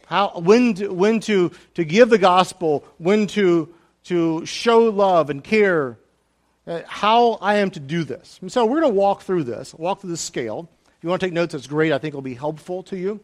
How, 0.08 0.40
when 0.40 0.72
to, 0.74 0.88
when 0.88 1.20
to, 1.20 1.52
to 1.74 1.84
give 1.84 2.08
the 2.08 2.16
gospel, 2.16 2.82
when 2.96 3.26
to, 3.28 3.68
to 4.04 4.46
show 4.46 4.84
love 4.84 5.28
and 5.28 5.44
care, 5.44 5.98
uh, 6.66 6.80
how 6.86 7.32
I 7.42 7.56
am 7.56 7.70
to 7.72 7.80
do 7.80 8.04
this. 8.04 8.38
And 8.40 8.50
so 8.50 8.64
we're 8.64 8.80
going 8.80 8.94
to 8.94 8.98
walk 8.98 9.20
through 9.20 9.44
this, 9.44 9.74
walk 9.74 10.00
through 10.00 10.10
this 10.10 10.22
scale. 10.22 10.66
If 10.86 11.04
you 11.04 11.10
want 11.10 11.20
to 11.20 11.26
take 11.26 11.34
notes, 11.34 11.52
that's 11.52 11.66
great. 11.66 11.92
I 11.92 11.98
think 11.98 12.12
it'll 12.12 12.22
be 12.22 12.32
helpful 12.32 12.82
to 12.84 12.96
you. 12.96 13.20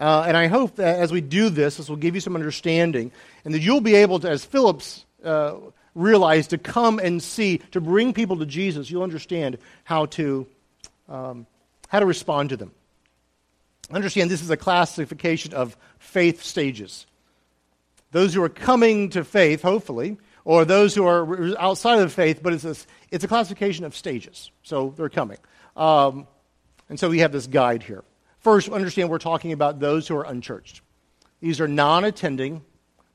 Uh, 0.00 0.24
and 0.26 0.36
I 0.36 0.48
hope 0.48 0.76
that 0.76 0.98
as 0.98 1.12
we 1.12 1.20
do 1.20 1.48
this, 1.48 1.76
this 1.76 1.88
will 1.88 1.96
give 1.96 2.16
you 2.16 2.20
some 2.20 2.34
understanding, 2.34 3.12
and 3.44 3.54
that 3.54 3.60
you'll 3.60 3.80
be 3.80 3.94
able 3.94 4.18
to, 4.18 4.30
as 4.30 4.44
Philip's 4.44 5.04
uh, 5.24 5.54
realized, 5.94 6.50
to 6.50 6.58
come 6.58 6.98
and 6.98 7.22
see, 7.22 7.58
to 7.70 7.80
bring 7.80 8.14
people 8.14 8.38
to 8.38 8.46
Jesus. 8.46 8.90
You'll 8.90 9.04
understand 9.04 9.58
how 9.84 10.06
to 10.06 10.46
um, 11.08 11.46
how 11.88 12.00
to 12.00 12.06
respond 12.06 12.50
to 12.50 12.56
them. 12.56 12.72
Understand 13.90 14.30
this 14.30 14.42
is 14.42 14.50
a 14.50 14.56
classification 14.56 15.54
of 15.54 15.76
faith 15.98 16.42
stages. 16.42 17.06
Those 18.12 18.34
who 18.34 18.42
are 18.42 18.48
coming 18.48 19.10
to 19.10 19.24
faith, 19.24 19.62
hopefully, 19.62 20.18
or 20.44 20.64
those 20.64 20.94
who 20.94 21.06
are 21.06 21.58
outside 21.58 21.94
of 21.94 22.02
the 22.02 22.08
faith, 22.08 22.42
but 22.42 22.52
it's 22.52 22.64
a, 22.64 22.76
it's 23.10 23.24
a 23.24 23.28
classification 23.28 23.84
of 23.84 23.94
stages. 23.94 24.50
So 24.62 24.94
they're 24.96 25.08
coming. 25.08 25.38
Um, 25.76 26.26
and 26.88 26.98
so 26.98 27.08
we 27.08 27.20
have 27.20 27.32
this 27.32 27.46
guide 27.46 27.82
here. 27.82 28.04
First, 28.40 28.68
understand 28.68 29.10
we're 29.10 29.18
talking 29.18 29.52
about 29.52 29.80
those 29.80 30.08
who 30.08 30.16
are 30.16 30.24
unchurched. 30.24 30.80
These 31.40 31.60
are 31.60 31.68
non 31.68 32.04
attending, 32.04 32.62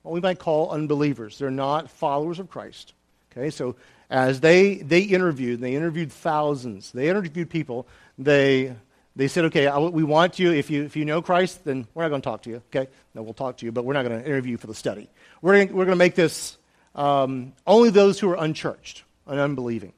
what 0.01 0.13
we 0.13 0.21
might 0.21 0.39
call 0.39 0.71
unbelievers. 0.71 1.37
They're 1.37 1.51
not 1.51 1.89
followers 1.89 2.39
of 2.39 2.49
Christ. 2.49 2.93
Okay, 3.31 3.49
so 3.49 3.75
as 4.09 4.39
they, 4.39 4.75
they 4.75 5.01
interviewed, 5.01 5.59
they 5.59 5.75
interviewed 5.75 6.11
thousands, 6.11 6.91
they 6.91 7.09
interviewed 7.09 7.49
people, 7.49 7.87
they, 8.17 8.75
they 9.15 9.27
said, 9.27 9.45
okay, 9.45 9.67
I, 9.67 9.77
we 9.77 10.03
want 10.03 10.39
you 10.39 10.51
if, 10.51 10.69
you, 10.69 10.83
if 10.83 10.95
you 10.95 11.05
know 11.05 11.21
Christ, 11.21 11.63
then 11.63 11.87
we're 11.93 12.03
not 12.03 12.09
going 12.09 12.21
to 12.21 12.25
talk 12.25 12.41
to 12.43 12.49
you, 12.49 12.61
okay? 12.67 12.89
No, 13.13 13.21
we'll 13.21 13.33
talk 13.33 13.57
to 13.57 13.65
you, 13.65 13.71
but 13.71 13.85
we're 13.85 13.93
not 13.93 14.05
going 14.05 14.21
to 14.21 14.27
interview 14.27 14.51
you 14.51 14.57
for 14.57 14.67
the 14.67 14.75
study. 14.75 15.09
We're 15.41 15.65
going 15.65 15.73
we're 15.73 15.85
to 15.85 15.95
make 15.95 16.15
this 16.15 16.57
um, 16.95 17.53
only 17.65 17.91
those 17.91 18.19
who 18.19 18.29
are 18.29 18.35
unchurched 18.35 19.03
and 19.25 19.39
unbelieving. 19.39 19.93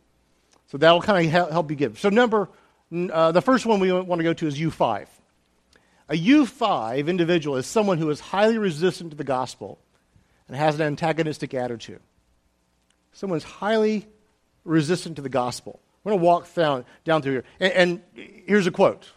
So 0.68 0.78
that 0.78 0.92
will 0.92 1.02
kind 1.02 1.26
of 1.26 1.52
help 1.52 1.70
you 1.72 1.78
give. 1.78 2.00
So, 2.00 2.10
number, 2.10 2.50
uh, 2.92 3.32
the 3.32 3.42
first 3.42 3.66
one 3.66 3.80
we 3.80 3.92
want 3.92 4.20
to 4.20 4.24
go 4.24 4.34
to 4.34 4.48
is 4.48 4.60
U5. 4.60 5.08
A 6.10 6.14
U5 6.14 7.08
individual 7.08 7.58
is 7.58 7.66
someone 7.66 7.98
who 7.98 8.10
is 8.10 8.20
highly 8.20 8.58
resistant 8.58 9.12
to 9.12 9.18
the 9.18 9.24
gospel 9.24 9.80
and 10.48 10.56
has 10.56 10.76
an 10.76 10.82
antagonistic 10.82 11.54
attitude. 11.54 12.00
Someone's 13.14 13.44
highly 13.44 14.08
resistant 14.64 15.16
to 15.18 15.22
the 15.22 15.30
gospel. 15.30 15.80
We're 16.08 16.12
going 16.12 16.22
to 16.22 16.26
walk 16.26 16.54
down, 16.54 16.86
down 17.04 17.22
through 17.22 17.34
here. 17.34 17.44
And, 17.60 17.74
and 17.74 18.02
here's 18.46 18.66
a 18.66 18.72
quote. 18.72 19.12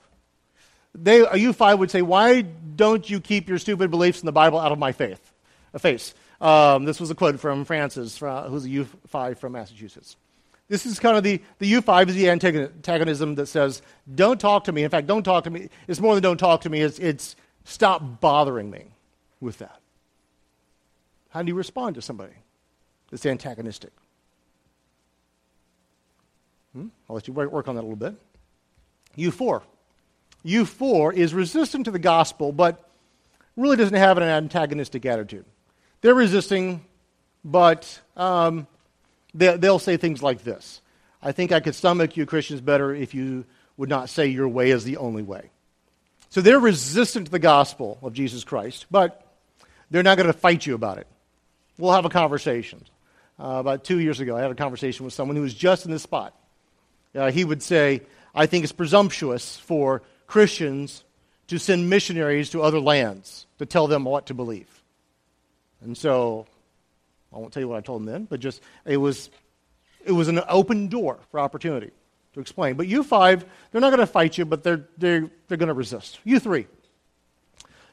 They, 0.93 1.21
a 1.21 1.35
U5 1.35 1.79
would 1.79 1.89
say, 1.89 2.03
Why 2.03 2.43
don't 2.43 3.09
you 3.09 3.21
keep 3.21 3.49
your 3.49 3.59
stupid 3.59 3.93
beliefs 3.93 4.19
in 4.19 4.27
the 4.27 4.33
Bible 4.33 4.59
out 4.59 4.73
of 4.73 4.79
my 4.81 4.91
faith? 4.91 5.33
A 5.73 5.79
face. 5.79 6.15
Um, 6.41 6.87
this 6.87 6.99
was 6.99 7.09
a 7.09 7.15
quote 7.15 7.39
from 7.39 7.65
Francis, 7.65 8.19
who's 8.19 8.65
a 8.65 8.69
U5 8.69 9.39
from 9.39 9.53
Massachusetts. 9.53 10.17
This 10.67 10.85
is 10.85 10.99
kind 10.99 11.17
of 11.17 11.23
the, 11.23 11.41
the 11.61 11.75
U5 11.75 12.09
is 12.09 12.17
the 12.17 12.29
antagonism 12.29 13.37
that 13.37 13.47
says, 13.47 13.83
don't 14.13 14.41
talk 14.41 14.65
to 14.65 14.73
me. 14.73 14.83
In 14.83 14.91
fact, 14.91 15.07
don't 15.07 15.23
talk 15.23 15.45
to 15.45 15.51
me. 15.51 15.69
It's 15.87 16.01
more 16.01 16.15
than 16.15 16.25
don't 16.25 16.39
talk 16.39 16.63
to 16.63 16.71
me, 16.71 16.81
it's, 16.81 16.99
it's 16.99 17.37
stop 17.63 18.21
bothering 18.21 18.69
me 18.69 18.87
with 19.39 19.59
that. 19.59 19.79
How 21.29 21.43
do 21.43 21.49
you 21.51 21.55
respond 21.55 21.95
to 21.95 22.03
somebody 22.03 22.35
that's 23.13 23.25
antagonistic? 23.27 23.93
Hmm? 26.75 26.89
I'll 27.09 27.15
let 27.15 27.27
you 27.29 27.35
work 27.35 27.69
on 27.69 27.75
that 27.75 27.81
a 27.81 27.87
little 27.89 27.97
bit. 27.97 28.15
U4. 29.19 29.63
U4 30.45 31.15
is 31.15 31.35
resistant 31.35 31.85
to 31.87 31.91
the 31.91 31.99
gospel, 31.99 32.53
but 32.53 32.89
really 33.57 33.77
doesn't 33.77 33.95
have 33.95 34.17
an 34.17 34.23
antagonistic 34.23 35.05
attitude. 35.05 35.45
They're 36.01 36.15
resisting, 36.15 36.85
but 37.45 38.01
um, 38.17 38.67
they, 39.35 39.57
they'll 39.57 39.79
say 39.79 39.97
things 39.97 40.23
like 40.23 40.43
this 40.45 40.81
I 41.23 41.33
think 41.33 41.53
I 41.53 41.61
could 41.61 41.75
stomach 41.75 42.17
you 42.17 42.25
Christians 42.27 42.61
better 42.61 42.95
if 42.95 43.15
you 43.15 43.45
would 43.77 43.89
not 43.89 44.09
say 44.09 44.27
your 44.27 44.49
way 44.49 44.71
is 44.71 44.85
the 44.85 44.97
only 44.97 45.23
way. 45.23 45.51
So 46.31 46.41
they're 46.41 46.61
resistant 46.61 47.27
to 47.27 47.33
the 47.33 47.39
gospel 47.39 47.99
of 48.03 48.13
Jesus 48.13 48.45
Christ, 48.45 48.87
but 48.91 49.27
they're 49.91 50.03
not 50.03 50.17
going 50.17 50.29
to 50.29 50.39
fight 50.39 50.65
you 50.65 50.75
about 50.75 50.99
it. 50.99 51.07
We'll 51.77 51.93
have 51.93 52.05
a 52.05 52.11
conversation. 52.11 52.85
Uh, 53.39 53.57
about 53.59 53.85
two 53.85 53.99
years 53.99 54.21
ago, 54.21 54.37
I 54.37 54.43
had 54.43 54.51
a 54.51 54.55
conversation 54.55 55.05
with 55.05 55.15
someone 55.15 55.37
who 55.37 55.43
was 55.43 55.55
just 55.55 55.87
in 55.87 55.91
this 55.91 56.03
spot. 56.03 56.35
Uh, 57.15 57.31
he 57.31 57.45
would 57.45 57.63
say, 57.63 58.03
I 58.35 58.47
think 58.47 58.65
it's 58.65 58.73
presumptuous 58.73 59.57
for 59.57 60.03
Christians 60.27 61.05
to 61.49 61.59
send 61.59 61.91
missionaries 61.91 62.51
to 62.51 62.63
other 62.63 62.79
lands 62.79 63.47
to 63.59 63.67
tell 63.67 63.87
them 63.87 64.05
what 64.05 64.27
to 64.27 64.35
believe. 64.35 64.69
And 65.81 65.97
so 65.97 66.47
I 67.33 67.39
won't 67.39 67.53
tell 67.53 67.63
you 67.63 67.69
what 67.69 67.79
I 67.79 67.81
told 67.81 68.03
him 68.03 68.07
then, 68.07 68.25
but 68.25 68.41
just 68.41 68.63
it 68.85 68.97
was 68.97 69.31
it 70.05 70.13
was 70.13 70.29
an 70.29 70.41
open 70.49 70.89
door 70.89 71.19
for 71.31 71.41
opportunity 71.41 71.91
to 72.35 72.41
explain. 72.41 72.75
But 72.75 72.87
U5, 72.87 73.45
they're 73.71 73.81
not 73.81 73.91
going 73.91 74.01
to 74.01 74.07
fight 74.07 74.39
you, 74.39 74.45
but 74.45 74.63
they're 74.63 74.87
they're 74.99 75.29
they're 75.49 75.59
going 75.59 75.69
to 75.69 75.75
resist. 75.75 76.21
U3. 76.25 76.67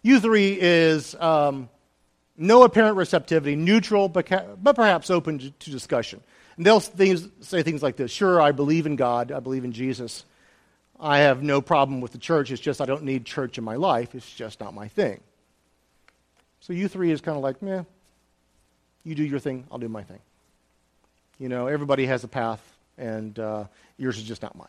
U3 0.05 0.57
is 0.59 1.15
um, 1.15 1.69
no 2.37 2.63
apparent 2.63 2.97
receptivity, 2.97 3.55
neutral, 3.55 4.07
but, 4.07 4.27
ca- 4.27 4.45
but 4.61 4.75
perhaps 4.75 5.09
open 5.09 5.39
to, 5.39 5.51
to 5.51 5.71
discussion. 5.71 6.21
And 6.57 6.65
they'll 6.65 6.79
things, 6.79 7.27
say 7.41 7.63
things 7.63 7.81
like 7.81 7.95
this 7.95 8.11
Sure, 8.11 8.41
I 8.41 8.51
believe 8.51 8.85
in 8.85 8.95
God, 8.95 9.31
I 9.31 9.39
believe 9.39 9.63
in 9.63 9.71
Jesus. 9.71 10.25
I 10.99 11.19
have 11.19 11.43
no 11.43 11.61
problem 11.61 12.01
with 12.01 12.11
the 12.11 12.17
church. 12.17 12.51
It's 12.51 12.61
just 12.61 12.81
I 12.81 12.85
don't 12.85 13.03
need 13.03 13.23
church 13.23 13.59
in 13.59 13.63
my 13.63 13.75
life. 13.75 14.15
It's 14.15 14.29
just 14.33 14.59
not 14.59 14.73
my 14.73 14.87
thing. 14.87 15.19
So 16.59 16.73
U3 16.73 17.11
is 17.11 17.21
kind 17.21 17.37
of 17.37 17.43
like, 17.43 17.61
meh, 17.61 17.83
you 19.03 19.13
do 19.13 19.23
your 19.23 19.39
thing, 19.39 19.65
I'll 19.71 19.77
do 19.77 19.87
my 19.87 20.03
thing. 20.03 20.19
You 21.39 21.49
know, 21.49 21.67
everybody 21.67 22.07
has 22.07 22.23
a 22.23 22.27
path, 22.27 22.61
and 22.97 23.37
uh, 23.37 23.65
yours 23.97 24.17
is 24.17 24.23
just 24.23 24.41
not 24.41 24.55
mine. 24.55 24.67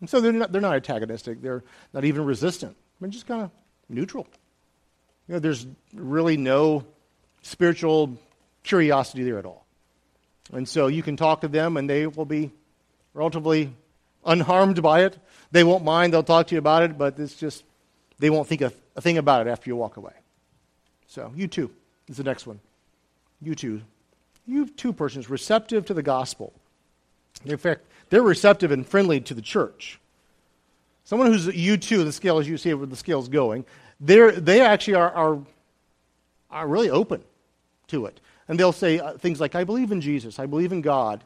And 0.00 0.08
so 0.08 0.20
they're 0.20 0.32
not, 0.32 0.50
they're 0.50 0.62
not 0.62 0.74
antagonistic. 0.74 1.42
They're 1.42 1.62
not 1.92 2.04
even 2.04 2.24
resistant. 2.24 2.74
They're 3.00 3.10
just 3.10 3.26
kind 3.26 3.42
of 3.42 3.50
neutral. 3.88 4.26
You 5.28 5.34
know, 5.34 5.38
there's 5.40 5.66
really 5.92 6.38
no 6.38 6.84
spiritual 7.42 8.16
curiosity 8.64 9.24
there 9.24 9.38
at 9.38 9.44
all. 9.44 9.66
And 10.52 10.68
so 10.68 10.86
you 10.86 11.02
can 11.02 11.16
talk 11.16 11.42
to 11.42 11.48
them, 11.48 11.76
and 11.76 11.88
they 11.88 12.06
will 12.06 12.24
be 12.24 12.50
relatively 13.14 13.72
unharmed 14.24 14.82
by 14.82 15.04
it. 15.04 15.18
They 15.50 15.64
won't 15.64 15.84
mind. 15.84 16.12
They'll 16.12 16.22
talk 16.22 16.46
to 16.48 16.54
you 16.54 16.58
about 16.58 16.82
it, 16.82 16.98
but 16.98 17.18
it's 17.18 17.34
just, 17.34 17.64
they 18.18 18.30
won't 18.30 18.48
think 18.48 18.60
a, 18.60 18.72
a 18.96 19.00
thing 19.00 19.18
about 19.18 19.46
it 19.46 19.50
after 19.50 19.68
you 19.70 19.76
walk 19.76 19.96
away. 19.96 20.12
So, 21.06 21.32
U2 21.36 21.70
is 22.08 22.16
the 22.16 22.24
next 22.24 22.46
one. 22.46 22.60
U2. 23.44 23.80
You 24.46 24.66
two 24.66 24.92
persons 24.92 25.28
receptive 25.28 25.86
to 25.86 25.94
the 25.94 26.02
gospel. 26.02 26.52
In 27.44 27.56
fact, 27.56 27.82
they're 28.10 28.22
receptive 28.22 28.70
and 28.70 28.86
friendly 28.86 29.20
to 29.20 29.34
the 29.34 29.42
church. 29.42 30.00
Someone 31.04 31.28
who's 31.28 31.46
U2, 31.46 32.04
the 32.04 32.12
scale, 32.12 32.38
as 32.38 32.48
you 32.48 32.58
see 32.58 32.72
where 32.74 32.86
the 32.86 32.96
scale 32.96 33.20
is 33.20 33.28
going, 33.28 33.64
they're, 34.00 34.32
they 34.32 34.60
actually 34.60 34.94
are, 34.94 35.10
are, 35.10 35.38
are 36.50 36.68
really 36.68 36.90
open 36.90 37.22
to 37.88 38.06
it. 38.06 38.20
And 38.48 38.58
they'll 38.58 38.72
say 38.72 38.98
uh, 38.98 39.12
things 39.18 39.40
like, 39.40 39.54
I 39.54 39.64
believe 39.64 39.92
in 39.92 40.00
Jesus, 40.00 40.38
I 40.38 40.46
believe 40.46 40.72
in 40.72 40.80
God. 40.80 41.22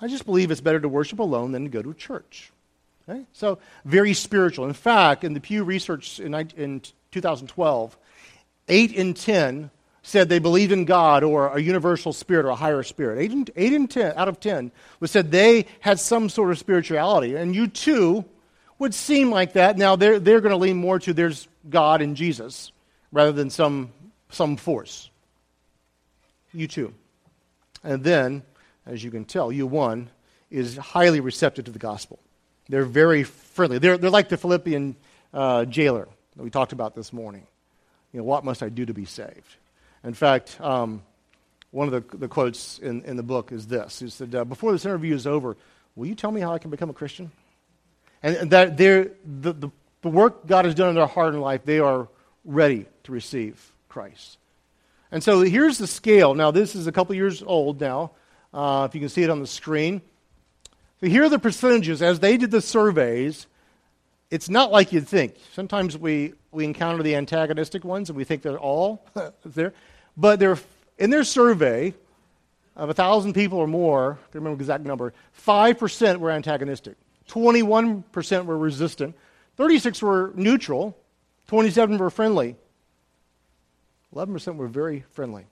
I 0.00 0.08
just 0.08 0.26
believe 0.26 0.50
it's 0.50 0.60
better 0.60 0.80
to 0.80 0.88
worship 0.88 1.18
alone 1.18 1.52
than 1.52 1.64
to 1.64 1.70
go 1.70 1.82
to 1.82 1.90
a 1.90 1.94
church. 1.94 2.52
Okay? 3.08 3.24
So, 3.32 3.58
very 3.84 4.14
spiritual. 4.14 4.66
In 4.66 4.72
fact, 4.72 5.24
in 5.24 5.32
the 5.32 5.40
Pew 5.40 5.64
Research 5.64 6.20
in, 6.20 6.34
in 6.34 6.82
2012, 7.12 7.96
8 8.68 8.92
in 8.92 9.14
10 9.14 9.70
said 10.02 10.28
they 10.28 10.38
believed 10.38 10.70
in 10.70 10.84
God 10.84 11.24
or 11.24 11.48
a 11.48 11.60
universal 11.60 12.12
spirit 12.12 12.46
or 12.46 12.50
a 12.50 12.54
higher 12.54 12.82
spirit. 12.84 13.18
8 13.18 13.32
in, 13.32 13.46
eight 13.56 13.72
in 13.72 13.88
10 13.88 14.12
out 14.16 14.28
of 14.28 14.38
10 14.38 14.70
was 15.00 15.10
said 15.10 15.32
they 15.32 15.66
had 15.80 15.98
some 15.98 16.28
sort 16.28 16.52
of 16.52 16.58
spirituality. 16.58 17.34
And 17.34 17.54
U2 17.54 18.24
would 18.78 18.94
seem 18.94 19.30
like 19.30 19.54
that. 19.54 19.76
Now, 19.76 19.96
they're, 19.96 20.20
they're 20.20 20.40
going 20.40 20.50
to 20.50 20.58
lean 20.58 20.76
more 20.76 20.98
to 21.00 21.12
there's 21.12 21.48
God 21.68 22.02
and 22.02 22.16
Jesus 22.16 22.70
rather 23.10 23.32
than 23.32 23.50
some, 23.50 23.90
some 24.30 24.56
force. 24.56 25.10
U2. 26.54 26.92
And 27.82 28.02
then, 28.02 28.42
as 28.84 29.02
you 29.02 29.10
can 29.10 29.24
tell, 29.24 29.50
U1 29.50 30.06
is 30.50 30.76
highly 30.76 31.20
receptive 31.20 31.64
to 31.66 31.70
the 31.70 31.78
gospel. 31.78 32.18
They're 32.68 32.84
very 32.84 33.22
friendly. 33.22 33.78
They're, 33.78 33.98
they're 33.98 34.10
like 34.10 34.28
the 34.28 34.36
Philippian 34.36 34.96
uh, 35.32 35.64
jailer 35.66 36.08
that 36.36 36.42
we 36.42 36.50
talked 36.50 36.72
about 36.72 36.94
this 36.94 37.12
morning. 37.12 37.46
You 38.12 38.20
know, 38.20 38.24
what 38.24 38.44
must 38.44 38.62
I 38.62 38.68
do 38.68 38.86
to 38.86 38.94
be 38.94 39.04
saved? 39.04 39.56
In 40.04 40.14
fact, 40.14 40.60
um, 40.60 41.02
one 41.70 41.92
of 41.92 42.10
the, 42.10 42.16
the 42.16 42.28
quotes 42.28 42.78
in, 42.78 43.02
in 43.04 43.16
the 43.16 43.22
book 43.22 43.52
is 43.52 43.66
this. 43.66 43.98
He 44.00 44.08
said, 44.08 44.34
uh, 44.34 44.44
before 44.44 44.72
this 44.72 44.84
interview 44.84 45.14
is 45.14 45.26
over, 45.26 45.56
will 45.94 46.06
you 46.06 46.14
tell 46.14 46.30
me 46.30 46.40
how 46.40 46.52
I 46.52 46.58
can 46.58 46.70
become 46.70 46.90
a 46.90 46.94
Christian? 46.94 47.30
And 48.22 48.50
that 48.50 48.76
the, 48.76 49.12
the, 49.24 49.70
the 50.02 50.08
work 50.08 50.46
God 50.46 50.64
has 50.64 50.74
done 50.74 50.88
in 50.88 50.94
their 50.94 51.06
heart 51.06 51.34
and 51.34 51.42
life, 51.42 51.64
they 51.64 51.78
are 51.78 52.08
ready 52.44 52.86
to 53.04 53.12
receive 53.12 53.72
Christ. 53.88 54.38
And 55.10 55.22
so 55.22 55.40
here's 55.40 55.78
the 55.78 55.86
scale. 55.86 56.34
Now, 56.34 56.50
this 56.50 56.74
is 56.74 56.86
a 56.86 56.92
couple 56.92 57.14
years 57.14 57.42
old 57.42 57.80
now, 57.80 58.12
uh, 58.52 58.86
if 58.88 58.94
you 58.94 59.00
can 59.00 59.08
see 59.08 59.22
it 59.22 59.30
on 59.30 59.40
the 59.40 59.46
screen. 59.46 60.02
So 61.00 61.06
here 61.06 61.24
are 61.24 61.28
the 61.28 61.38
percentages. 61.38 62.02
As 62.02 62.20
they 62.20 62.36
did 62.36 62.50
the 62.50 62.60
surveys, 62.60 63.46
it's 64.30 64.48
not 64.48 64.72
like 64.72 64.92
you'd 64.92 65.06
think. 65.06 65.36
Sometimes 65.52 65.96
we, 65.96 66.34
we 66.50 66.64
encounter 66.64 67.02
the 67.02 67.14
antagonistic 67.14 67.84
ones 67.84 68.08
and 68.10 68.16
we 68.16 68.24
think 68.24 68.42
they're 68.42 68.58
all 68.58 69.04
there. 69.44 69.72
But 70.16 70.40
they're, 70.40 70.58
in 70.98 71.10
their 71.10 71.24
survey 71.24 71.94
of 72.74 72.88
1,000 72.88 73.32
people 73.32 73.58
or 73.58 73.66
more, 73.66 74.12
I 74.12 74.22
can't 74.32 74.34
remember 74.36 74.56
the 74.56 74.64
exact 74.64 74.84
number, 74.84 75.12
5% 75.46 76.18
were 76.18 76.30
antagonistic, 76.30 76.96
21% 77.28 78.44
were 78.44 78.58
resistant, 78.58 79.14
36 79.56 80.02
were 80.02 80.32
neutral, 80.34 80.96
27 81.46 81.98
were 81.98 82.10
friendly, 82.10 82.56
11% 84.14 84.56
were 84.56 84.68
very 84.68 85.04
friendly. 85.10 85.46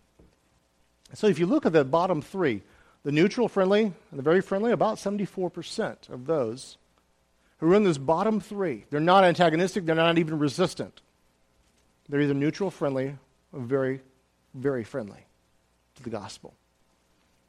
So 1.15 1.27
if 1.27 1.39
you 1.39 1.47
look 1.47 1.67
at 1.67 1.73
the 1.73 1.85
bottom 1.85 2.23
three, 2.23 2.63
the 3.05 3.13
neutral, 3.13 3.49
friendly, 3.49 3.83
and 3.83 4.19
the 4.19 4.23
very 4.23 4.41
friendly, 4.41 4.73
about 4.73 4.97
74% 4.97 6.09
of 6.09 6.27
those 6.27 6.79
who 7.59 7.71
are 7.71 7.75
in 7.75 7.85
this 7.85 7.99
bottom 7.99 8.41
three, 8.41 8.85
they're 8.91 9.01
not 9.01 9.25
antagonistic, 9.25 9.85
they're 9.85 9.95
not 9.95 10.19
even 10.19 10.39
resistant. 10.39 11.03
They're 12.09 12.21
either 12.21 12.35
neutral, 12.35 12.71
friendly, 12.71 13.17
or 13.53 13.61
very, 13.61 14.01
very 14.55 14.85
friendly 14.85 15.27
to 15.97 16.03
the 16.03 16.11
gospel. 16.11 16.55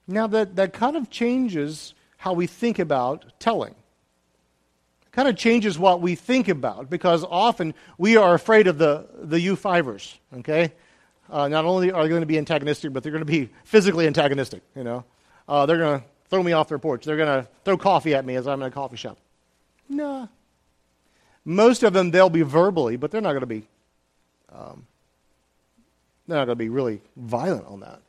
Now, 0.08 0.28
that, 0.28 0.56
that 0.58 0.74
kind 0.74 0.96
of 0.96 1.10
changes 1.10 1.94
how 2.18 2.34
we 2.34 2.48
think 2.48 2.80
about 2.80 3.40
telling. 3.40 3.72
It 3.72 5.12
kind 5.12 5.28
of 5.28 5.36
changes 5.36 5.80
what 5.80 6.02
we 6.02 6.16
think 6.16 6.48
about 6.48 6.90
because 6.90 7.24
often 7.24 7.74
we 7.98 8.18
are 8.18 8.34
afraid 8.34 8.68
of 8.68 8.78
the, 8.78 9.08
the 9.16 9.38
U5ers, 9.38 10.18
okay? 10.38 10.74
Uh, 11.30 11.48
not 11.48 11.66
only 11.66 11.92
are 11.92 12.04
they 12.04 12.10
going 12.10 12.22
to 12.22 12.28
be 12.28 12.38
antagonistic, 12.38 12.94
but 12.94 13.04
they're 13.04 13.12
going 13.12 13.26
to 13.26 13.32
be 13.32 13.50
physically 13.64 14.08
antagonistic, 14.08 14.62
you 14.76 14.84
know? 14.84 15.04
Uh, 15.48 15.66
they're 15.66 15.78
going 15.78 16.00
to 16.00 16.06
throw 16.30 16.44
me 16.44 16.52
off 16.52 16.68
their 16.68 16.80
porch. 16.80 17.06
They're 17.06 17.18
going 17.18 17.44
to 17.44 17.48
throw 17.64 17.78
coffee 17.78 18.14
at 18.14 18.26
me 18.26 18.36
as 18.36 18.48
I'm 18.48 18.62
in 18.62 18.68
a 18.68 18.72
coffee 18.72 18.98
shop. 18.98 19.18
Nah. 19.90 20.28
Most 21.44 21.84
of 21.84 21.94
them, 21.94 22.12
they'll 22.12 22.30
be 22.30 22.42
verbally, 22.42 22.96
but 22.96 23.12
they're 23.12 23.22
not 23.22 23.32
going 23.32 23.42
to 23.42 23.48
be 23.48 23.68
um, 24.52 24.86
they're 26.28 26.38
not 26.38 26.46
going 26.46 26.58
to 26.58 26.64
be 26.64 26.70
really 26.70 27.02
violent 27.16 27.68
on 27.68 27.82
that. 27.82 28.02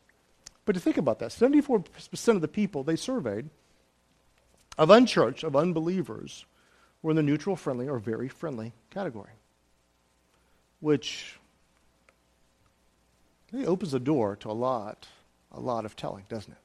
But 0.64 0.74
to 0.74 0.80
think 0.80 0.96
about 0.96 1.18
that, 1.20 1.30
74% 1.30 2.28
of 2.28 2.40
the 2.40 2.48
people 2.48 2.82
they 2.82 2.96
surveyed 2.96 3.50
of 4.78 4.90
unchurched, 4.90 5.44
of 5.44 5.56
unbelievers, 5.56 6.44
were 7.02 7.10
in 7.10 7.16
the 7.16 7.22
neutral, 7.22 7.56
friendly, 7.56 7.88
or 7.88 7.98
very 7.98 8.28
friendly 8.28 8.72
category, 8.90 9.30
which 10.80 11.38
it 13.58 13.66
opens 13.66 13.92
the 13.92 14.00
door 14.00 14.36
to 14.36 14.50
a 14.50 14.52
lot, 14.52 15.06
a 15.52 15.60
lot 15.60 15.84
of 15.84 15.96
telling, 15.96 16.24
doesn't 16.28 16.52
it? 16.52 16.58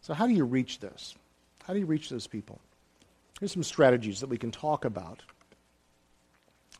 So 0.00 0.14
how 0.14 0.26
do 0.26 0.32
you 0.34 0.44
reach 0.44 0.80
this? 0.80 1.14
How 1.64 1.72
do 1.72 1.80
you 1.80 1.86
reach 1.86 2.08
those 2.08 2.26
people? 2.26 2.60
Here's 3.40 3.52
some 3.52 3.62
strategies 3.62 4.20
that 4.20 4.28
we 4.28 4.38
can 4.38 4.50
talk 4.50 4.84
about. 4.84 5.22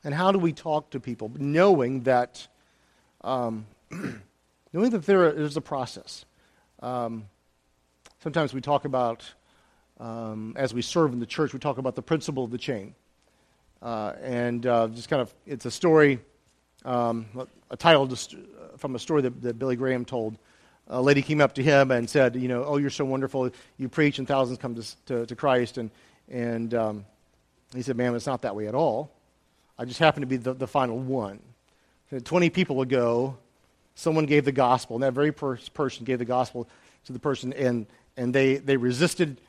And 0.05 0.15
how 0.15 0.31
do 0.33 0.39
we 0.39 0.53
talk 0.53 0.91
to 0.91 1.01
people 1.01 1.33
knowing 1.37 2.03
that 2.03 2.47
um, 3.23 3.67
knowing 4.73 4.91
that 4.91 5.05
there 5.05 5.29
is 5.29 5.57
a 5.57 5.61
process. 5.61 6.25
Um, 6.81 7.25
sometimes 8.23 8.55
we 8.55 8.61
talk 8.61 8.85
about, 8.85 9.25
um, 9.99 10.55
as 10.57 10.73
we 10.73 10.83
serve 10.83 11.13
in 11.13 11.19
the 11.19 11.27
church, 11.27 11.53
we 11.53 11.59
talk 11.59 11.79
about 11.79 11.95
the 11.95 12.03
principle 12.03 12.45
of 12.45 12.51
the 12.51 12.59
chain. 12.59 12.95
Uh, 13.83 14.13
and 14.23 14.67
uh, 14.67 14.89
just 14.89 15.09
kind 15.09 15.21
of, 15.21 15.35
it's 15.47 15.67
a 15.67 15.71
story, 15.71 16.21
um, 16.85 17.27
a 17.71 17.77
title 17.77 18.07
from 18.79 18.95
a 18.95 18.99
story 18.99 19.23
that, 19.23 19.43
that, 19.43 19.59
Billy 19.59 19.77
Graham 19.77 20.05
told. 20.05 20.39
A 20.89 21.03
lady 21.03 21.23
came 21.23 21.41
up 21.41 21.55
to 21.55 21.63
him 21.63 21.91
and 21.91 22.09
said, 22.09 22.37
you 22.37 22.49
know, 22.49 22.65
oh, 22.65 22.77
you're 22.77 22.91
so 22.91 23.05
wonderful. 23.05 23.51
You 23.77 23.89
preach 23.89 24.19
and 24.19 24.29
thousands 24.29 24.59
come 24.59 24.77
to, 24.77 25.05
to, 25.07 25.27
to 25.27 25.37
Christ. 25.37 25.79
And, 25.79 25.91
and 26.29 26.73
um, 26.75 27.05
he 27.75 27.83
said, 27.83 27.97
ma'am, 27.97 28.15
it's 28.15 28.27
not 28.27 28.43
that 28.43 28.55
way 28.55 28.69
at 28.69 28.75
all. 28.75 29.11
I 29.79 29.85
just 29.85 29.99
happen 29.99 30.21
to 30.21 30.27
be 30.27 30.37
the, 30.37 30.55
the 30.55 30.67
final 30.67 30.99
one. 30.99 31.41
20 32.23 32.51
people 32.51 32.83
ago, 32.83 33.37
someone 33.95 34.27
gave 34.27 34.45
the 34.45 34.53
gospel, 34.53 34.97
and 34.97 35.03
that 35.03 35.13
very 35.13 35.33
per- 35.33 35.59
person 35.75 36.05
gave 36.05 36.19
the 36.19 36.25
gospel 36.25 36.69
to 37.07 37.13
the 37.13 37.19
person, 37.19 37.53
and, 37.53 37.87
and 38.17 38.33
they, 38.33 38.57
they 38.57 38.77
resisted. 38.77 39.41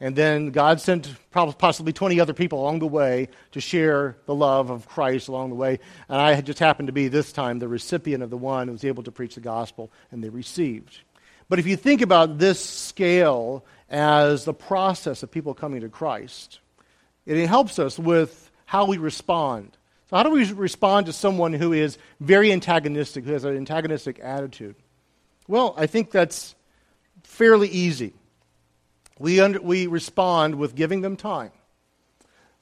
And 0.00 0.14
then 0.14 0.50
God 0.50 0.80
sent 0.80 1.12
possibly 1.32 1.92
20 1.92 2.20
other 2.20 2.32
people 2.32 2.60
along 2.60 2.78
the 2.78 2.86
way 2.86 3.28
to 3.52 3.60
share 3.60 4.16
the 4.26 4.34
love 4.34 4.70
of 4.70 4.88
Christ 4.88 5.26
along 5.26 5.50
the 5.50 5.56
way. 5.56 5.80
And 6.08 6.20
I 6.20 6.40
just 6.40 6.60
happened 6.60 6.86
to 6.86 6.92
be 6.92 7.08
this 7.08 7.32
time 7.32 7.58
the 7.58 7.66
recipient 7.66 8.22
of 8.22 8.30
the 8.30 8.36
one 8.36 8.68
who 8.68 8.72
was 8.72 8.84
able 8.84 9.02
to 9.02 9.10
preach 9.10 9.34
the 9.34 9.40
gospel, 9.40 9.90
and 10.12 10.22
they 10.22 10.28
received. 10.28 11.00
But 11.48 11.58
if 11.58 11.66
you 11.66 11.76
think 11.76 12.00
about 12.00 12.38
this 12.38 12.64
scale 12.64 13.64
as 13.88 14.44
the 14.44 14.54
process 14.54 15.22
of 15.22 15.30
people 15.30 15.54
coming 15.54 15.80
to 15.80 15.88
Christ, 15.88 16.60
it 17.26 17.44
helps 17.48 17.78
us 17.78 17.98
with 17.98 18.50
how 18.66 18.84
we 18.84 18.98
respond 18.98 19.76
so, 20.08 20.16
how 20.16 20.22
do 20.22 20.30
we 20.30 20.50
respond 20.52 21.06
to 21.06 21.12
someone 21.12 21.52
who 21.52 21.74
is 21.74 21.98
very 22.18 22.50
antagonistic, 22.50 23.24
who 23.24 23.32
has 23.32 23.44
an 23.44 23.56
antagonistic 23.56 24.18
attitude? 24.22 24.74
Well, 25.46 25.74
I 25.76 25.86
think 25.86 26.10
that's 26.10 26.54
fairly 27.24 27.68
easy. 27.68 28.14
We, 29.18 29.40
under, 29.40 29.60
we 29.60 29.86
respond 29.86 30.54
with 30.54 30.74
giving 30.74 31.00
them 31.00 31.16
time. 31.16 31.50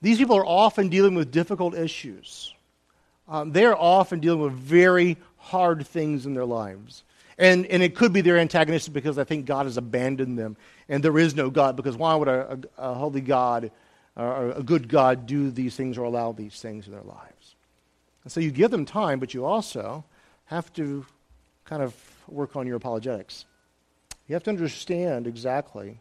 These 0.02 0.18
people 0.18 0.36
are 0.36 0.46
often 0.46 0.88
dealing 0.88 1.14
with 1.14 1.30
difficult 1.30 1.74
issues. 1.74 2.54
Um, 3.28 3.52
they 3.52 3.64
are 3.64 3.76
often 3.76 4.20
dealing 4.20 4.40
with 4.40 4.52
very 4.52 5.16
hard 5.38 5.86
things 5.86 6.26
in 6.26 6.34
their 6.34 6.44
lives. 6.44 7.02
And, 7.38 7.66
and 7.66 7.82
it 7.82 7.94
could 7.94 8.12
be 8.12 8.20
they're 8.20 8.38
antagonistic 8.38 8.94
because 8.94 9.18
I 9.18 9.24
think 9.24 9.46
God 9.46 9.66
has 9.66 9.76
abandoned 9.76 10.38
them 10.38 10.56
and 10.88 11.02
there 11.02 11.18
is 11.18 11.34
no 11.34 11.50
God, 11.50 11.76
because 11.76 11.96
why 11.96 12.14
would 12.14 12.28
a, 12.28 12.58
a, 12.78 12.90
a 12.90 12.94
holy 12.94 13.20
God 13.20 13.70
or 14.16 14.52
a 14.52 14.62
good 14.62 14.88
God 14.88 15.26
do 15.26 15.50
these 15.50 15.76
things 15.76 15.98
or 15.98 16.04
allow 16.04 16.32
these 16.32 16.60
things 16.60 16.86
in 16.86 16.92
their 16.92 17.02
lives? 17.02 17.54
And 18.24 18.32
so 18.32 18.40
you 18.40 18.50
give 18.50 18.70
them 18.70 18.84
time, 18.84 19.18
but 19.18 19.34
you 19.34 19.44
also 19.44 20.04
have 20.46 20.72
to 20.74 21.04
kind 21.64 21.82
of 21.82 21.94
work 22.28 22.56
on 22.56 22.66
your 22.66 22.76
apologetics. 22.76 23.44
You 24.28 24.34
have 24.34 24.44
to 24.44 24.50
understand 24.50 25.26
exactly 25.26 26.00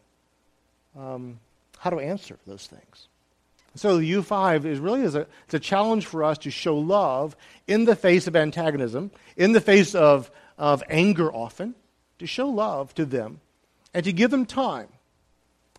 um, 0.97 1.39
how 1.77 1.89
to 1.89 1.97
answer 1.97 2.37
those 2.47 2.67
things. 2.67 3.07
So 3.75 3.97
the 3.97 4.13
U5 4.13 4.65
is 4.65 4.79
really 4.79 5.01
is 5.01 5.15
a, 5.15 5.27
it's 5.45 5.53
a 5.53 5.59
challenge 5.59 6.05
for 6.05 6.23
us 6.23 6.37
to 6.39 6.51
show 6.51 6.77
love 6.77 7.35
in 7.67 7.85
the 7.85 7.95
face 7.95 8.27
of 8.27 8.35
antagonism, 8.35 9.11
in 9.35 9.51
the 9.51 9.59
face 9.59 9.95
of, 9.95 10.31
of 10.57 10.81
anger 10.89 11.31
often, 11.31 11.75
to 12.19 12.27
show 12.27 12.47
love 12.47 12.93
to 12.95 13.05
them 13.05 13.41
and 13.93 14.05
to 14.05 14.13
give 14.13 14.31
them 14.31 14.45
time. 14.45 14.87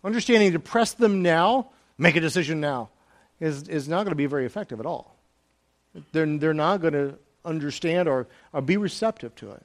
Understanding 0.03 0.51
to 0.51 0.59
press 0.59 0.93
them 0.93 1.23
now, 1.23 1.71
make 1.97 2.15
a 2.15 2.21
decision 2.21 2.61
now, 2.61 2.89
is, 3.39 3.67
is 3.67 3.87
not 3.87 4.03
going 4.03 4.11
to 4.11 4.15
be 4.15 4.27
very 4.27 4.45
effective 4.45 4.79
at 4.79 4.85
all 4.85 5.17
they're, 6.11 6.37
they're 6.37 6.53
not 6.53 6.81
going 6.81 6.93
to 6.93 7.17
understand 7.45 8.07
or, 8.07 8.27
or 8.53 8.61
be 8.61 8.77
receptive 8.77 9.35
to 9.35 9.51
it. 9.51 9.63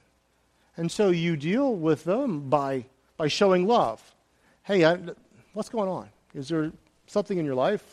And 0.77 0.91
so 0.91 1.09
you 1.09 1.35
deal 1.35 1.73
with 1.73 2.03
them 2.03 2.49
by, 2.49 2.85
by 3.17 3.27
showing 3.27 3.67
love. 3.67 4.01
Hey, 4.63 4.85
I, 4.85 4.97
what's 5.53 5.69
going 5.69 5.89
on? 5.89 6.09
Is 6.33 6.49
there 6.49 6.71
something 7.07 7.37
in 7.37 7.45
your 7.45 7.55
life? 7.55 7.83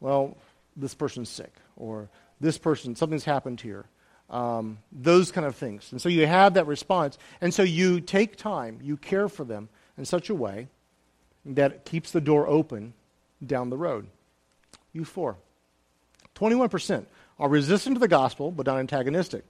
Well, 0.00 0.36
this 0.76 0.94
person's 0.94 1.28
sick, 1.28 1.52
or 1.76 2.08
this 2.40 2.58
person, 2.58 2.96
something's 2.96 3.24
happened 3.24 3.60
here. 3.60 3.84
um, 4.32 4.78
those 4.90 5.30
kind 5.30 5.46
of 5.46 5.54
things. 5.54 5.92
And 5.92 6.00
so 6.00 6.08
you 6.08 6.26
have 6.26 6.54
that 6.54 6.66
response. 6.66 7.18
And 7.40 7.52
so 7.52 7.62
you 7.62 8.00
take 8.00 8.36
time, 8.36 8.80
you 8.82 8.96
care 8.96 9.28
for 9.28 9.44
them 9.44 9.68
in 9.98 10.04
such 10.04 10.30
a 10.30 10.34
way 10.34 10.68
that 11.44 11.84
keeps 11.84 12.10
the 12.12 12.20
door 12.20 12.48
open 12.48 12.94
down 13.44 13.70
the 13.70 13.76
road. 13.76 14.06
U4. 14.94 15.36
21% 16.34 17.04
are 17.38 17.48
resistant 17.48 17.96
to 17.96 18.00
the 18.00 18.08
gospel 18.08 18.50
but 18.50 18.66
not 18.66 18.78
antagonistic. 18.78 19.44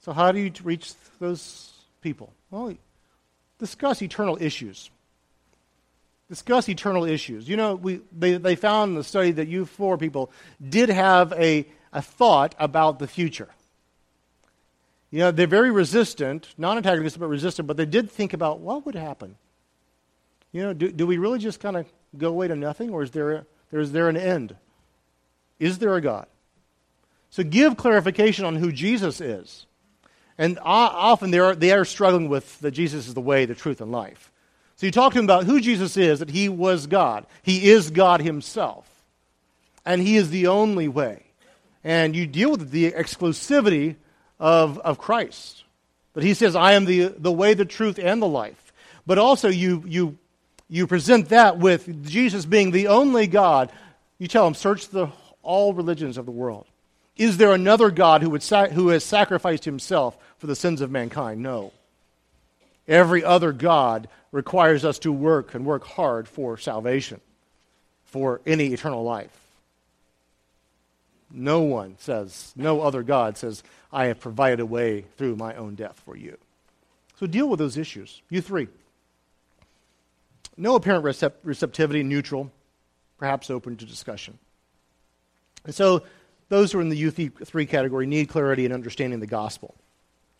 So, 0.00 0.12
how 0.12 0.32
do 0.32 0.38
you 0.38 0.52
reach 0.62 0.92
those 1.18 1.72
people? 2.00 2.32
Well, 2.50 2.74
discuss 3.58 4.00
eternal 4.02 4.38
issues. 4.40 4.90
Discuss 6.28 6.68
eternal 6.68 7.04
issues. 7.04 7.48
You 7.48 7.56
know, 7.56 7.76
we, 7.76 8.00
they, 8.16 8.36
they 8.36 8.56
found 8.56 8.90
in 8.90 8.94
the 8.96 9.04
study 9.04 9.30
that 9.32 9.48
U4 9.48 9.98
people 9.98 10.30
did 10.66 10.88
have 10.88 11.32
a, 11.34 11.66
a 11.92 12.02
thought 12.02 12.54
about 12.58 12.98
the 12.98 13.06
future. 13.06 13.48
You 15.10 15.20
know, 15.20 15.30
they're 15.30 15.46
very 15.46 15.70
resistant, 15.70 16.48
non 16.58 16.76
antagonistic, 16.76 17.20
but 17.20 17.28
resistant, 17.28 17.68
but 17.68 17.76
they 17.76 17.86
did 17.86 18.10
think 18.10 18.32
about 18.32 18.58
what 18.60 18.84
would 18.86 18.96
happen. 18.96 19.36
You 20.52 20.62
know, 20.62 20.72
do, 20.72 20.90
do 20.90 21.06
we 21.06 21.18
really 21.18 21.38
just 21.38 21.60
kind 21.60 21.76
of 21.76 21.86
go 22.16 22.28
away 22.28 22.48
to 22.48 22.56
nothing, 22.56 22.90
or 22.90 23.02
is 23.02 23.12
there, 23.12 23.32
a, 23.32 23.46
is 23.72 23.92
there 23.92 24.08
an 24.08 24.16
end? 24.16 24.56
Is 25.60 25.78
there 25.78 25.94
a 25.94 26.00
God? 26.00 26.26
So 27.30 27.42
give 27.42 27.76
clarification 27.76 28.44
on 28.44 28.56
who 28.56 28.72
Jesus 28.72 29.20
is. 29.20 29.66
And 30.38 30.58
often 30.62 31.30
they 31.30 31.38
are, 31.38 31.54
they 31.54 31.72
are 31.72 31.84
struggling 31.84 32.28
with 32.28 32.58
that 32.60 32.72
Jesus 32.72 33.08
is 33.08 33.14
the 33.14 33.20
way, 33.20 33.46
the 33.46 33.54
truth, 33.54 33.80
and 33.80 33.90
life. 33.90 34.30
So 34.76 34.86
you 34.86 34.92
talk 34.92 35.12
to 35.12 35.18
him 35.18 35.24
about 35.24 35.44
who 35.44 35.60
Jesus 35.60 35.96
is, 35.96 36.18
that 36.18 36.30
he 36.30 36.48
was 36.48 36.86
God. 36.86 37.26
He 37.42 37.70
is 37.70 37.90
God 37.90 38.20
himself. 38.20 38.86
And 39.84 40.02
he 40.02 40.16
is 40.16 40.30
the 40.30 40.48
only 40.48 40.86
way. 40.86 41.22
And 41.82 42.14
you 42.14 42.26
deal 42.26 42.50
with 42.50 42.70
the 42.70 42.92
exclusivity 42.92 43.96
of, 44.38 44.78
of 44.80 44.98
Christ. 44.98 45.64
But 46.12 46.24
he 46.24 46.34
says, 46.34 46.54
I 46.56 46.72
am 46.72 46.84
the, 46.84 47.14
the 47.16 47.32
way, 47.32 47.54
the 47.54 47.64
truth, 47.64 47.98
and 47.98 48.20
the 48.20 48.26
life. 48.26 48.72
But 49.06 49.18
also, 49.18 49.48
you, 49.48 49.82
you, 49.86 50.18
you 50.68 50.86
present 50.86 51.30
that 51.30 51.58
with 51.58 52.06
Jesus 52.06 52.44
being 52.44 52.70
the 52.70 52.88
only 52.88 53.26
God. 53.26 53.70
You 54.18 54.28
tell 54.28 54.46
him, 54.46 54.54
search 54.54 54.88
the, 54.88 55.08
all 55.42 55.72
religions 55.72 56.18
of 56.18 56.26
the 56.26 56.32
world. 56.32 56.66
Is 57.16 57.38
there 57.38 57.52
another 57.52 57.90
God 57.90 58.22
who, 58.22 58.30
would 58.30 58.42
who 58.42 58.88
has 58.88 59.04
sacrificed 59.04 59.64
himself 59.64 60.18
for 60.38 60.46
the 60.48 60.56
sins 60.56 60.80
of 60.80 60.90
mankind? 60.90 61.42
No. 61.42 61.72
Every 62.88 63.24
other 63.24 63.52
God 63.52 64.08
requires 64.32 64.84
us 64.84 64.98
to 65.00 65.12
work 65.12 65.54
and 65.54 65.64
work 65.64 65.84
hard 65.84 66.28
for 66.28 66.56
salvation, 66.56 67.20
for 68.04 68.40
any 68.46 68.72
eternal 68.72 69.02
life. 69.02 69.36
No 71.30 71.60
one 71.60 71.96
says, 71.98 72.52
no 72.54 72.80
other 72.80 73.02
God 73.02 73.36
says, 73.36 73.62
I 73.92 74.06
have 74.06 74.20
provided 74.20 74.60
a 74.60 74.66
way 74.66 75.02
through 75.16 75.36
my 75.36 75.54
own 75.56 75.74
death 75.74 76.00
for 76.04 76.16
you. 76.16 76.38
So 77.18 77.26
deal 77.26 77.48
with 77.48 77.58
those 77.58 77.76
issues. 77.76 78.22
U3. 78.30 78.68
No 80.56 80.76
apparent 80.76 81.04
recept- 81.04 81.42
receptivity, 81.42 82.02
neutral, 82.02 82.50
perhaps 83.18 83.50
open 83.50 83.76
to 83.76 83.84
discussion. 83.84 84.38
And 85.64 85.74
so 85.74 86.04
those 86.48 86.72
who 86.72 86.78
are 86.78 86.82
in 86.82 86.88
the 86.88 87.04
U3 87.04 87.68
category 87.68 88.06
need 88.06 88.28
clarity 88.28 88.64
and 88.64 88.72
understanding 88.72 89.20
the 89.20 89.26
gospel. 89.26 89.74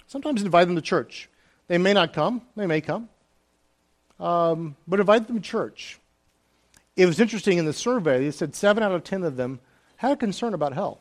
Sometimes 0.07 0.43
invite 0.43 0.67
them 0.69 0.77
to 0.77 0.83
church. 0.83 1.29
They 1.69 1.79
may 1.79 1.93
not 1.93 2.13
come, 2.13 2.43
they 2.55 2.67
may 2.67 2.81
come, 2.81 3.09
um, 4.21 4.77
but 4.87 5.01
invite 5.01 5.27
them 5.27 5.37
to 5.37 5.43
church. 5.43 5.99
It 6.97 7.07
was 7.07 7.21
interesting 7.21 7.59
in 7.59 7.67
the 7.67 7.73
survey, 7.73 8.25
they 8.25 8.31
said 8.31 8.55
seven 8.55 8.83
out 8.83 8.93
of 8.93 9.05
ten 9.05 9.23
of 9.25 9.37
them 9.37 9.61
had 9.97 10.13
a 10.13 10.17
concern 10.17 10.55
about 10.55 10.75
hell. 10.75 11.01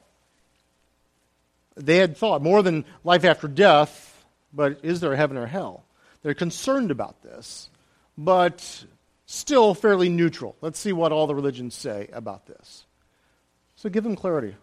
They 1.76 1.98
had 1.98 2.18
thought 2.18 2.42
more 2.42 2.64
than 2.64 2.86
life 3.04 3.26
after 3.26 3.48
death, 3.48 4.26
but 4.54 4.80
is 4.84 5.02
there 5.02 5.14
a 5.14 5.18
heaven 5.18 5.38
or 5.38 5.46
hell? 5.46 5.84
They're 6.24 6.34
concerned 6.34 6.90
about 6.90 7.22
this, 7.22 7.70
but 8.18 8.86
still 9.26 9.74
fairly 9.74 10.10
neutral. 10.10 10.56
Let's 10.62 10.80
see 10.80 10.94
what 10.94 11.12
all 11.12 11.28
the 11.28 11.36
religions 11.36 11.76
say 11.76 12.10
about 12.14 12.48
this. 12.48 12.86
So 13.76 13.90
give 13.90 14.04
them 14.04 14.16
clarity. 14.16 14.56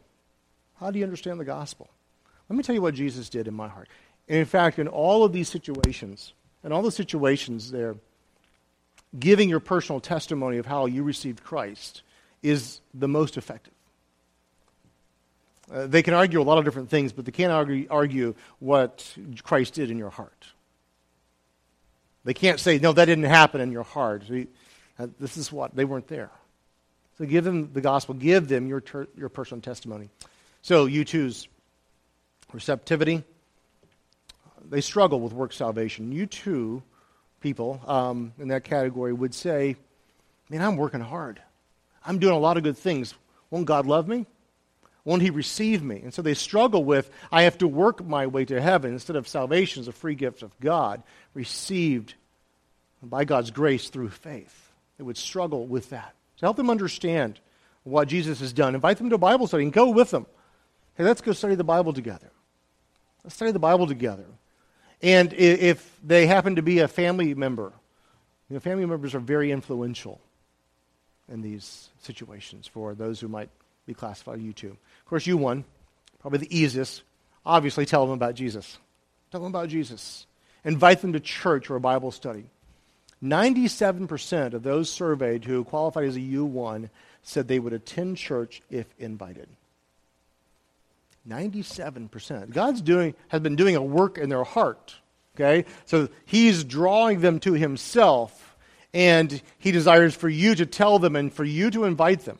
How 0.80 0.90
do 0.90 0.98
you 0.98 1.04
understand 1.04 1.38
the 1.38 1.44
gospel? 1.44 1.90
Let 2.48 2.56
me 2.56 2.62
tell 2.62 2.74
you 2.74 2.82
what 2.82 2.94
Jesus 2.94 3.28
did 3.28 3.46
in 3.46 3.54
my 3.54 3.68
heart. 3.68 3.88
In 4.38 4.46
fact, 4.46 4.78
in 4.78 4.88
all 4.88 5.24
of 5.24 5.32
these 5.32 5.48
situations, 5.48 6.32
in 6.64 6.72
all 6.72 6.82
the 6.82 6.92
situations 6.92 7.70
there, 7.70 7.96
giving 9.18 9.48
your 9.48 9.60
personal 9.60 10.00
testimony 10.00 10.58
of 10.58 10.66
how 10.66 10.86
you 10.86 11.02
received 11.02 11.44
Christ 11.44 12.02
is 12.42 12.80
the 12.94 13.08
most 13.08 13.36
effective. 13.36 13.74
Uh, 15.70 15.86
they 15.86 16.02
can 16.02 16.14
argue 16.14 16.40
a 16.40 16.42
lot 16.42 16.58
of 16.58 16.64
different 16.64 16.90
things, 16.90 17.12
but 17.12 17.24
they 17.24 17.32
can't 17.32 17.52
argue, 17.52 17.86
argue 17.90 18.34
what 18.58 19.16
Christ 19.42 19.74
did 19.74 19.90
in 19.90 19.98
your 19.98 20.10
heart. 20.10 20.46
They 22.24 22.34
can't 22.34 22.60
say, 22.60 22.78
no, 22.78 22.92
that 22.92 23.04
didn't 23.04 23.24
happen 23.24 23.60
in 23.60 23.72
your 23.72 23.82
heart. 23.82 24.24
Uh, 24.98 25.06
this 25.18 25.36
is 25.36 25.52
what, 25.52 25.74
they 25.74 25.84
weren't 25.84 26.08
there. 26.08 26.30
So 27.18 27.26
give 27.26 27.44
them 27.44 27.72
the 27.72 27.80
gospel, 27.80 28.14
give 28.14 28.48
them 28.48 28.66
your, 28.66 28.80
ter- 28.80 29.08
your 29.16 29.28
personal 29.28 29.60
testimony. 29.60 30.08
So 30.62 30.86
you 30.86 31.04
choose 31.04 31.48
receptivity. 32.52 33.24
They 34.72 34.80
struggle 34.80 35.20
with 35.20 35.34
work 35.34 35.52
salvation. 35.52 36.14
U2, 36.14 36.80
people 37.42 37.78
um, 37.86 38.32
in 38.38 38.48
that 38.48 38.64
category, 38.64 39.12
would 39.12 39.34
say, 39.34 39.76
Man, 40.48 40.62
I'm 40.62 40.78
working 40.78 41.02
hard. 41.02 41.42
I'm 42.06 42.18
doing 42.18 42.34
a 42.34 42.38
lot 42.38 42.56
of 42.56 42.62
good 42.62 42.78
things. 42.78 43.12
Won't 43.50 43.66
God 43.66 43.86
love 43.86 44.08
me? 44.08 44.24
Won't 45.04 45.20
He 45.20 45.28
receive 45.28 45.82
me? 45.82 46.00
And 46.02 46.14
so 46.14 46.22
they 46.22 46.32
struggle 46.32 46.84
with, 46.84 47.10
I 47.30 47.42
have 47.42 47.58
to 47.58 47.68
work 47.68 48.02
my 48.02 48.26
way 48.26 48.46
to 48.46 48.62
heaven 48.62 48.94
instead 48.94 49.14
of 49.14 49.28
salvation 49.28 49.82
as 49.82 49.88
a 49.88 49.92
free 49.92 50.14
gift 50.14 50.42
of 50.42 50.58
God, 50.58 51.02
received 51.34 52.14
by 53.02 53.26
God's 53.26 53.50
grace 53.50 53.90
through 53.90 54.08
faith. 54.08 54.72
They 54.96 55.04
would 55.04 55.18
struggle 55.18 55.66
with 55.66 55.90
that. 55.90 56.14
So 56.36 56.46
help 56.46 56.56
them 56.56 56.70
understand 56.70 57.40
what 57.84 58.08
Jesus 58.08 58.40
has 58.40 58.54
done. 58.54 58.74
Invite 58.74 58.96
them 58.96 59.10
to 59.10 59.16
a 59.16 59.18
Bible 59.18 59.46
study 59.46 59.64
and 59.64 59.72
go 59.72 59.90
with 59.90 60.10
them. 60.10 60.24
Hey, 60.94 61.04
let's 61.04 61.20
go 61.20 61.32
study 61.32 61.56
the 61.56 61.62
Bible 61.62 61.92
together. 61.92 62.30
Let's 63.22 63.36
study 63.36 63.52
the 63.52 63.58
Bible 63.58 63.86
together. 63.86 64.24
And 65.02 65.32
if 65.32 65.98
they 66.02 66.26
happen 66.26 66.56
to 66.56 66.62
be 66.62 66.78
a 66.78 66.88
family 66.88 67.34
member, 67.34 67.72
you 68.48 68.54
know, 68.54 68.60
family 68.60 68.86
members 68.86 69.14
are 69.14 69.20
very 69.20 69.50
influential 69.50 70.20
in 71.28 71.42
these 71.42 71.88
situations 72.02 72.66
for 72.66 72.94
those 72.94 73.18
who 73.18 73.28
might 73.28 73.50
be 73.86 73.94
classified 73.94 74.38
U2. 74.38 74.70
Of 74.70 75.04
course, 75.06 75.26
U1, 75.26 75.64
probably 76.20 76.38
the 76.38 76.56
easiest. 76.56 77.02
Obviously, 77.44 77.84
tell 77.86 78.06
them 78.06 78.14
about 78.14 78.34
Jesus. 78.34 78.78
Tell 79.30 79.40
them 79.40 79.52
about 79.52 79.68
Jesus. 79.68 80.26
Invite 80.64 81.00
them 81.00 81.14
to 81.14 81.20
church 81.20 81.70
or 81.70 81.76
a 81.76 81.80
Bible 81.80 82.12
study. 82.12 82.44
97% 83.22 84.52
of 84.52 84.62
those 84.62 84.90
surveyed 84.90 85.44
who 85.44 85.64
qualified 85.64 86.04
as 86.04 86.16
a 86.16 86.20
U1 86.20 86.90
said 87.22 87.48
they 87.48 87.58
would 87.58 87.72
attend 87.72 88.16
church 88.16 88.62
if 88.70 88.86
invited. 88.98 89.48
97%. 91.28 92.50
God's 92.50 92.80
doing, 92.80 93.14
has 93.28 93.40
been 93.40 93.56
doing 93.56 93.76
a 93.76 93.82
work 93.82 94.18
in 94.18 94.28
their 94.28 94.44
heart. 94.44 94.96
Okay? 95.36 95.64
So 95.84 96.08
he's 96.24 96.64
drawing 96.64 97.20
them 97.20 97.40
to 97.40 97.52
himself, 97.52 98.56
and 98.92 99.40
he 99.58 99.72
desires 99.72 100.14
for 100.14 100.28
you 100.28 100.54
to 100.54 100.66
tell 100.66 100.98
them 100.98 101.16
and 101.16 101.32
for 101.32 101.44
you 101.44 101.70
to 101.70 101.84
invite 101.84 102.24
them. 102.24 102.38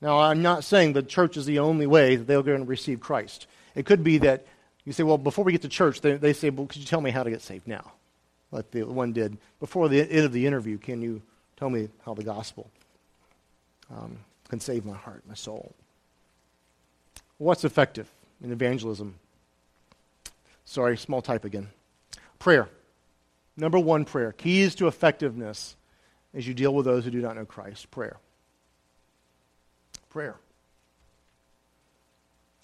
Now, 0.00 0.18
I'm 0.20 0.42
not 0.42 0.64
saying 0.64 0.94
the 0.94 1.02
church 1.02 1.36
is 1.36 1.44
the 1.44 1.58
only 1.58 1.86
way 1.86 2.16
that 2.16 2.26
they're 2.26 2.42
going 2.42 2.60
to 2.60 2.64
receive 2.64 3.00
Christ. 3.00 3.46
It 3.74 3.84
could 3.84 4.02
be 4.02 4.18
that 4.18 4.46
you 4.84 4.92
say, 4.92 5.02
well, 5.02 5.18
before 5.18 5.44
we 5.44 5.52
get 5.52 5.62
to 5.62 5.68
church, 5.68 6.00
they, 6.00 6.16
they 6.16 6.32
say, 6.32 6.50
well, 6.50 6.66
could 6.66 6.78
you 6.78 6.86
tell 6.86 7.00
me 7.00 7.10
how 7.10 7.22
to 7.22 7.30
get 7.30 7.42
saved 7.42 7.68
now? 7.68 7.92
Like 8.50 8.70
the 8.70 8.84
one 8.84 9.12
did. 9.12 9.36
Before 9.60 9.88
the 9.88 10.00
end 10.00 10.24
of 10.24 10.32
the 10.32 10.46
interview, 10.46 10.78
can 10.78 11.02
you 11.02 11.22
tell 11.56 11.68
me 11.68 11.88
how 12.04 12.14
the 12.14 12.24
gospel 12.24 12.70
um, 13.90 14.18
can 14.48 14.58
save 14.58 14.84
my 14.84 14.96
heart, 14.96 15.22
my 15.28 15.34
soul? 15.34 15.74
What's 17.36 17.64
effective? 17.64 18.08
In 18.42 18.52
evangelism. 18.52 19.16
Sorry, 20.64 20.96
small 20.96 21.22
type 21.22 21.44
again. 21.44 21.68
Prayer. 22.38 22.68
Number 23.56 23.78
one, 23.78 24.04
prayer. 24.04 24.32
Keys 24.32 24.74
to 24.76 24.86
effectiveness 24.86 25.76
as 26.32 26.46
you 26.46 26.54
deal 26.54 26.74
with 26.74 26.86
those 26.86 27.04
who 27.04 27.10
do 27.10 27.20
not 27.20 27.36
know 27.36 27.44
Christ. 27.44 27.90
Prayer. 27.90 28.16
Prayer. 30.08 30.36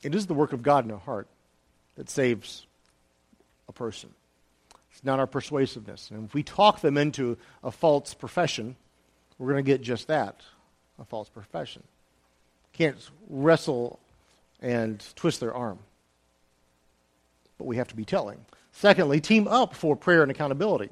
It 0.03 0.15
is 0.15 0.27
the 0.27 0.35
work 0.35 0.53
of 0.53 0.63
God 0.63 0.85
in 0.85 0.91
our 0.91 0.99
heart 0.99 1.27
that 1.97 2.09
saves 2.09 2.67
a 3.69 3.73
person. 3.73 4.11
It's 4.93 5.05
not 5.05 5.19
our 5.19 5.27
persuasiveness. 5.27 6.11
And 6.11 6.27
if 6.27 6.35
we 6.35 6.43
talk 6.43 6.81
them 6.81 6.97
into 6.97 7.37
a 7.63 7.71
false 7.71 8.15
profession, 8.15 8.77
we're 9.39 9.53
going 9.53 9.65
to 9.65 9.71
get 9.71 9.83
just 9.83 10.07
that 10.07 10.41
a 10.99 11.05
false 11.05 11.29
profession. 11.29 11.83
Can't 12.73 12.97
wrestle 13.29 13.99
and 14.61 15.05
twist 15.17 15.41
their 15.41 15.55
arm. 15.55 15.79
But 17.59 17.67
we 17.67 17.77
have 17.77 17.89
to 17.89 17.97
be 17.97 18.05
telling. 18.05 18.45
Secondly, 18.73 19.21
team 19.21 19.49
up 19.49 19.75
for 19.75 19.97
prayer 19.97 20.23
and 20.23 20.31
accountability. 20.31 20.91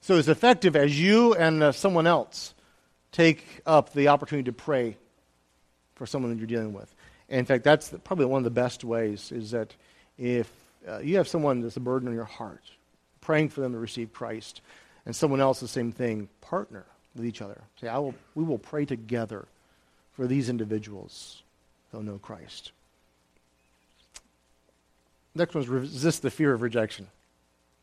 So, 0.00 0.16
as 0.16 0.28
effective 0.28 0.76
as 0.76 1.00
you 1.00 1.34
and 1.34 1.62
uh, 1.62 1.72
someone 1.72 2.06
else 2.06 2.54
take 3.12 3.62
up 3.64 3.92
the 3.92 4.08
opportunity 4.08 4.44
to 4.46 4.52
pray 4.52 4.96
for 5.94 6.04
someone 6.06 6.32
that 6.32 6.38
you're 6.38 6.46
dealing 6.46 6.72
with. 6.72 6.94
And 7.28 7.38
in 7.38 7.46
fact, 7.46 7.64
that's 7.64 7.94
probably 8.04 8.26
one 8.26 8.38
of 8.38 8.44
the 8.44 8.50
best 8.50 8.84
ways 8.84 9.32
is 9.32 9.52
that 9.52 9.74
If 10.18 10.50
uh, 10.86 10.98
you 10.98 11.16
have 11.16 11.28
someone 11.28 11.60
that's 11.60 11.76
a 11.76 11.80
burden 11.80 12.08
on 12.08 12.14
your 12.14 12.24
heart, 12.24 12.62
praying 13.20 13.48
for 13.48 13.60
them 13.60 13.72
to 13.72 13.78
receive 13.78 14.12
Christ, 14.12 14.60
and 15.06 15.14
someone 15.16 15.40
else 15.40 15.60
the 15.60 15.68
same 15.68 15.92
thing, 15.92 16.28
partner 16.40 16.84
with 17.14 17.24
each 17.24 17.40
other. 17.40 17.62
Say, 17.80 17.88
I 17.88 17.98
will, 17.98 18.14
we 18.34 18.44
will 18.44 18.58
pray 18.58 18.84
together 18.84 19.46
for 20.12 20.26
these 20.26 20.48
individuals. 20.48 21.42
They'll 21.94 22.02
know 22.02 22.18
Christ. 22.18 22.72
Next 25.32 25.54
one 25.54 25.62
is 25.62 25.68
resist 25.68 26.22
the 26.22 26.30
fear 26.30 26.52
of 26.52 26.60
rejection. 26.60 27.06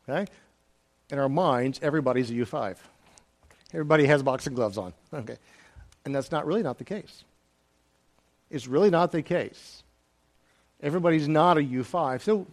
Okay? 0.06 0.30
In 1.10 1.18
our 1.18 1.30
minds, 1.30 1.80
everybody's 1.82 2.30
a 2.30 2.34
U5. 2.34 2.76
Everybody 3.72 4.04
has 4.04 4.22
boxing 4.22 4.52
gloves 4.52 4.76
on. 4.76 4.92
Okay. 5.14 5.36
And 6.04 6.14
that's 6.14 6.30
not 6.30 6.46
really 6.46 6.62
not 6.62 6.76
the 6.76 6.84
case. 6.84 7.24
It's 8.50 8.66
really 8.66 8.90
not 8.90 9.12
the 9.12 9.22
case. 9.22 9.82
Everybody's 10.82 11.28
not 11.28 11.56
a 11.56 11.60
U5. 11.60 12.20
So 12.20 12.46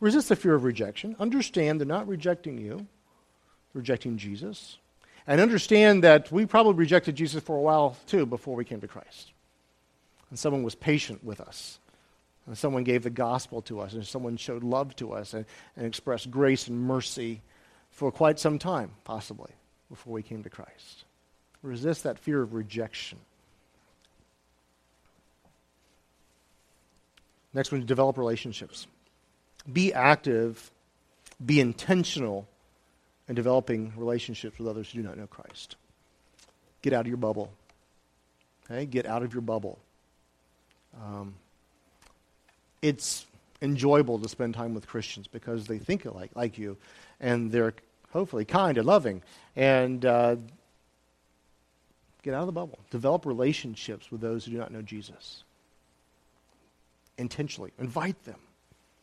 resist 0.00 0.30
the 0.30 0.36
fear 0.36 0.54
of 0.54 0.64
rejection. 0.64 1.14
Understand 1.18 1.78
they're 1.78 1.86
not 1.86 2.08
rejecting 2.08 2.56
you, 2.56 2.76
they're 2.76 3.80
rejecting 3.80 4.16
Jesus. 4.16 4.78
And 5.26 5.42
understand 5.42 6.04
that 6.04 6.32
we 6.32 6.46
probably 6.46 6.74
rejected 6.74 7.16
Jesus 7.16 7.42
for 7.42 7.56
a 7.56 7.60
while 7.60 7.98
too 8.06 8.24
before 8.24 8.54
we 8.54 8.64
came 8.64 8.80
to 8.80 8.88
Christ. 8.88 9.32
And 10.30 10.38
someone 10.38 10.62
was 10.62 10.74
patient 10.74 11.22
with 11.24 11.40
us. 11.40 11.78
And 12.46 12.56
someone 12.56 12.84
gave 12.84 13.02
the 13.02 13.10
gospel 13.10 13.62
to 13.62 13.80
us, 13.80 13.92
and 13.94 14.06
someone 14.06 14.36
showed 14.36 14.62
love 14.62 14.94
to 14.96 15.12
us 15.12 15.34
and, 15.34 15.44
and 15.76 15.84
expressed 15.84 16.30
grace 16.30 16.68
and 16.68 16.80
mercy 16.80 17.42
for 17.90 18.12
quite 18.12 18.38
some 18.38 18.58
time, 18.58 18.92
possibly, 19.04 19.50
before 19.90 20.12
we 20.12 20.22
came 20.22 20.44
to 20.44 20.50
Christ. 20.50 21.04
Resist 21.62 22.04
that 22.04 22.18
fear 22.18 22.40
of 22.40 22.54
rejection. 22.54 23.18
Next 27.52 27.72
one, 27.72 27.84
develop 27.84 28.18
relationships. 28.18 28.86
Be 29.72 29.92
active, 29.92 30.70
be 31.44 31.58
intentional 31.58 32.46
in 33.28 33.34
developing 33.34 33.92
relationships 33.96 34.58
with 34.58 34.68
others 34.68 34.90
who 34.90 35.02
do 35.02 35.08
not 35.08 35.16
know 35.16 35.26
Christ. 35.26 35.76
Get 36.82 36.92
out 36.92 37.00
of 37.00 37.08
your 37.08 37.16
bubble. 37.16 37.50
Okay? 38.70 38.86
Get 38.86 39.06
out 39.06 39.22
of 39.22 39.32
your 39.32 39.40
bubble. 39.40 39.78
Um, 41.04 41.34
it's 42.82 43.26
enjoyable 43.62 44.18
to 44.18 44.28
spend 44.28 44.54
time 44.54 44.74
with 44.74 44.86
Christians 44.86 45.26
because 45.26 45.66
they 45.66 45.78
think 45.78 46.04
like, 46.04 46.30
like 46.34 46.58
you 46.58 46.76
and 47.20 47.50
they're 47.50 47.74
hopefully 48.12 48.44
kind 48.44 48.78
and 48.78 48.86
loving. 48.86 49.22
And 49.54 50.04
uh, 50.04 50.36
get 52.22 52.34
out 52.34 52.40
of 52.40 52.46
the 52.46 52.52
bubble. 52.52 52.78
Develop 52.90 53.26
relationships 53.26 54.10
with 54.10 54.20
those 54.20 54.44
who 54.44 54.52
do 54.52 54.58
not 54.58 54.72
know 54.72 54.82
Jesus 54.82 55.44
intentionally. 57.18 57.72
Invite 57.78 58.22
them. 58.24 58.38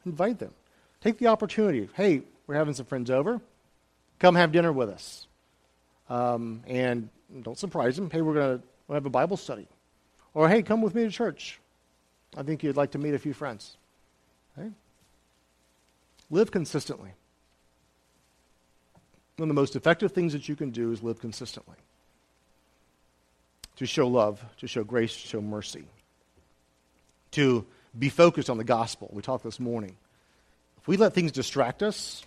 Invite 0.06 0.40
them. 0.40 0.54
Take 1.02 1.18
the 1.18 1.28
opportunity. 1.28 1.90
Hey, 1.96 2.22
we're 2.48 2.56
having 2.56 2.74
some 2.74 2.86
friends 2.86 3.10
over. 3.10 3.42
Come 4.20 4.36
have 4.36 4.52
dinner 4.52 4.72
with 4.72 4.90
us. 4.90 5.28
Um, 6.10 6.62
and 6.68 7.10
don't 7.42 7.58
surprise 7.58 7.96
them. 7.96 8.10
Hey, 8.10 8.22
we're 8.22 8.34
going 8.34 8.60
to 8.60 8.66
we'll 8.88 8.96
have 8.96 9.06
a 9.06 9.10
Bible 9.10 9.38
study. 9.38 9.68
Or, 10.34 10.50
hey, 10.50 10.62
come 10.62 10.82
with 10.82 10.96
me 10.96 11.04
to 11.04 11.12
church. 11.12 11.60
I 12.36 12.44
think 12.44 12.64
you'd 12.64 12.78
like 12.78 12.92
to 12.92 12.98
meet 12.98 13.14
a 13.14 13.20
few 13.20 13.34
friends. 13.34 13.78
Live 16.30 16.52
consistently. 16.52 17.12
One 19.38 19.50
of 19.50 19.56
the 19.56 19.60
most 19.60 19.76
effective 19.76 20.12
things 20.12 20.34
that 20.34 20.50
you 20.50 20.56
can 20.56 20.72
do 20.72 20.92
is 20.92 21.04
live 21.04 21.20
consistently. 21.20 21.76
To 23.78 23.86
show 23.86 24.08
love, 24.08 24.44
to 24.58 24.68
show 24.68 24.84
grace, 24.84 25.14
to 25.14 25.28
show 25.28 25.42
mercy. 25.42 25.86
To 27.32 27.66
be 27.98 28.10
focused 28.10 28.50
on 28.50 28.58
the 28.58 28.64
gospel. 28.64 29.10
We 29.12 29.22
talked 29.22 29.44
this 29.44 29.60
morning. 29.60 29.96
If 30.82 30.88
we 30.88 30.98
let 30.98 31.14
things 31.14 31.32
distract 31.32 31.84
us, 31.84 32.24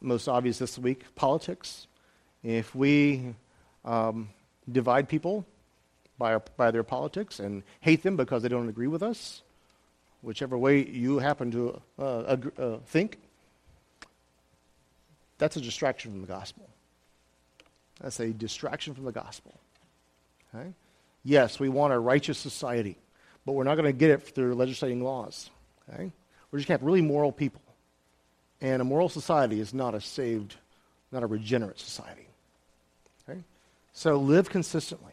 most 0.00 0.28
obvious 0.28 0.58
this 0.58 0.78
week, 0.78 1.14
politics. 1.14 1.86
If 2.42 2.74
we 2.74 3.34
um, 3.84 4.28
divide 4.70 5.08
people 5.08 5.46
by, 6.18 6.34
our, 6.34 6.42
by 6.56 6.70
their 6.70 6.82
politics 6.82 7.40
and 7.40 7.62
hate 7.80 8.02
them 8.02 8.16
because 8.16 8.42
they 8.42 8.48
don't 8.48 8.68
agree 8.68 8.86
with 8.86 9.02
us, 9.02 9.42
whichever 10.22 10.56
way 10.56 10.86
you 10.86 11.18
happen 11.18 11.50
to 11.50 11.80
uh, 11.98 12.36
uh, 12.58 12.76
think, 12.86 13.18
that's 15.38 15.56
a 15.56 15.60
distraction 15.60 16.12
from 16.12 16.20
the 16.20 16.26
gospel. 16.26 16.68
That's 18.00 18.20
a 18.20 18.32
distraction 18.32 18.94
from 18.94 19.04
the 19.04 19.12
gospel. 19.12 19.52
Okay? 20.54 20.72
Yes, 21.24 21.58
we 21.58 21.68
want 21.68 21.92
a 21.92 21.98
righteous 21.98 22.38
society 22.38 22.96
but 23.44 23.52
we're 23.52 23.64
not 23.64 23.74
going 23.74 23.86
to 23.86 23.92
get 23.92 24.10
it 24.10 24.22
through 24.22 24.54
legislating 24.54 25.02
laws. 25.02 25.50
Okay? 25.88 26.12
We're 26.50 26.58
just 26.58 26.68
going 26.68 26.78
to 26.78 26.82
have 26.82 26.86
really 26.86 27.02
moral 27.02 27.32
people. 27.32 27.62
And 28.60 28.80
a 28.80 28.84
moral 28.84 29.08
society 29.08 29.58
is 29.60 29.74
not 29.74 29.94
a 29.94 30.00
saved, 30.00 30.54
not 31.10 31.22
a 31.22 31.26
regenerate 31.26 31.80
society. 31.80 32.26
Okay? 33.28 33.40
So 33.92 34.16
live 34.16 34.48
consistently. 34.48 35.12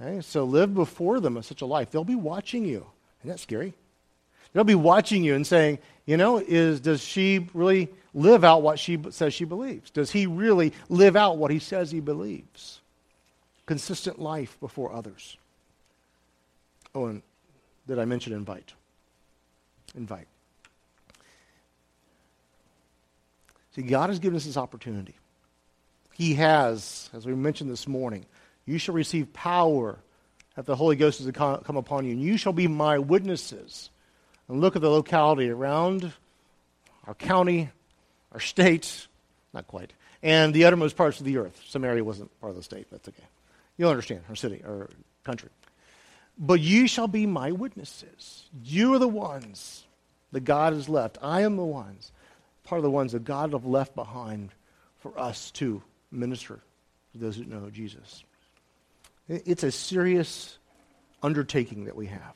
Okay? 0.00 0.20
So 0.20 0.44
live 0.44 0.74
before 0.74 1.20
them 1.20 1.36
of 1.36 1.44
such 1.44 1.62
a 1.62 1.66
life. 1.66 1.90
They'll 1.90 2.04
be 2.04 2.14
watching 2.14 2.64
you. 2.64 2.86
Isn't 3.20 3.30
that 3.30 3.40
scary? 3.40 3.74
They'll 4.52 4.64
be 4.64 4.74
watching 4.74 5.22
you 5.22 5.34
and 5.34 5.46
saying, 5.46 5.78
you 6.06 6.16
know, 6.16 6.38
is, 6.38 6.80
does 6.80 7.02
she 7.02 7.48
really 7.54 7.88
live 8.14 8.42
out 8.42 8.62
what 8.62 8.78
she 8.78 8.98
says 9.10 9.32
she 9.32 9.44
believes? 9.44 9.90
Does 9.90 10.10
he 10.10 10.26
really 10.26 10.72
live 10.88 11.16
out 11.16 11.38
what 11.38 11.50
he 11.50 11.58
says 11.58 11.90
he 11.90 12.00
believes? 12.00 12.80
Consistent 13.66 14.18
life 14.18 14.58
before 14.58 14.92
others. 14.92 15.36
Oh, 16.94 17.06
and 17.06 17.22
did 17.86 17.98
I 17.98 18.04
mention 18.04 18.32
invite? 18.32 18.72
Invite. 19.94 20.26
See, 23.76 23.82
God 23.82 24.10
has 24.10 24.18
given 24.18 24.36
us 24.36 24.44
this 24.44 24.56
opportunity. 24.56 25.14
He 26.14 26.34
has, 26.34 27.08
as 27.14 27.24
we 27.24 27.34
mentioned 27.34 27.70
this 27.70 27.86
morning, 27.86 28.26
you 28.70 28.78
shall 28.78 28.94
receive 28.94 29.32
power 29.32 29.98
that 30.56 30.66
the 30.66 30.76
Holy 30.76 30.96
Ghost 30.96 31.22
has 31.22 31.30
come 31.32 31.76
upon 31.76 32.04
you, 32.04 32.12
and 32.12 32.20
you 32.20 32.36
shall 32.36 32.52
be 32.52 32.68
my 32.68 32.98
witnesses. 32.98 33.90
And 34.48 34.60
look 34.60 34.76
at 34.76 34.82
the 34.82 34.90
locality 34.90 35.48
around 35.48 36.12
our 37.06 37.14
county, 37.14 37.70
our 38.32 38.40
state, 38.40 39.06
not 39.52 39.66
quite, 39.66 39.92
and 40.22 40.52
the 40.52 40.64
uttermost 40.64 40.96
parts 40.96 41.18
of 41.18 41.26
the 41.26 41.38
earth. 41.38 41.60
Samaria 41.68 42.04
wasn't 42.04 42.38
part 42.40 42.50
of 42.50 42.56
the 42.56 42.62
state, 42.62 42.88
that's 42.90 43.08
okay. 43.08 43.24
You'll 43.76 43.90
understand, 43.90 44.22
our 44.28 44.36
city, 44.36 44.62
our 44.66 44.90
country. 45.24 45.48
But 46.38 46.60
you 46.60 46.86
shall 46.86 47.08
be 47.08 47.26
my 47.26 47.52
witnesses. 47.52 48.44
You 48.62 48.94
are 48.94 48.98
the 48.98 49.08
ones 49.08 49.84
that 50.32 50.40
God 50.40 50.72
has 50.74 50.88
left. 50.88 51.18
I 51.22 51.42
am 51.42 51.56
the 51.56 51.64
ones, 51.64 52.12
part 52.64 52.78
of 52.78 52.82
the 52.82 52.90
ones 52.90 53.12
that 53.12 53.24
God 53.24 53.52
have 53.52 53.66
left 53.66 53.94
behind 53.94 54.50
for 54.98 55.18
us 55.18 55.50
to 55.52 55.82
minister 56.10 56.60
to 57.12 57.18
those 57.18 57.36
who 57.36 57.44
know 57.44 57.70
Jesus. 57.70 58.24
It's 59.30 59.62
a 59.62 59.70
serious 59.70 60.58
undertaking 61.22 61.84
that 61.84 61.94
we 61.94 62.06
have. 62.06 62.34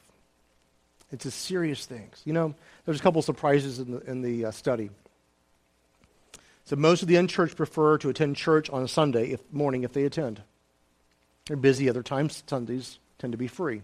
It's 1.11 1.26
a 1.26 1.30
serious 1.30 1.85
thing. 1.85 2.09
You 2.24 2.33
know, 2.33 2.54
there's 2.85 3.00
a 3.00 3.02
couple 3.02 3.20
surprises 3.20 3.80
in 3.80 3.90
the, 3.90 3.98
in 4.00 4.22
the 4.22 4.46
uh, 4.46 4.50
study. 4.52 4.90
So 6.66 6.76
most 6.76 7.02
of 7.02 7.09
the 7.09 7.16
unchurched 7.16 7.57
prefer 7.57 7.98
to 7.98 8.11
attend 8.11 8.37
church 8.37 8.70
on 8.70 8.85
a 8.85 8.88
Sunday 8.88 9.33
if, 9.33 9.40
morning 9.52 9.83
if 9.83 9.92
they 9.92 10.04
attend. 10.04 10.40
They're 11.46 11.57
busy 11.57 11.90
other 11.90 12.04
times. 12.04 12.44
Sundays 12.46 13.00
tend 13.18 13.33
to 13.33 13.38
be 13.38 13.48
free. 13.48 13.83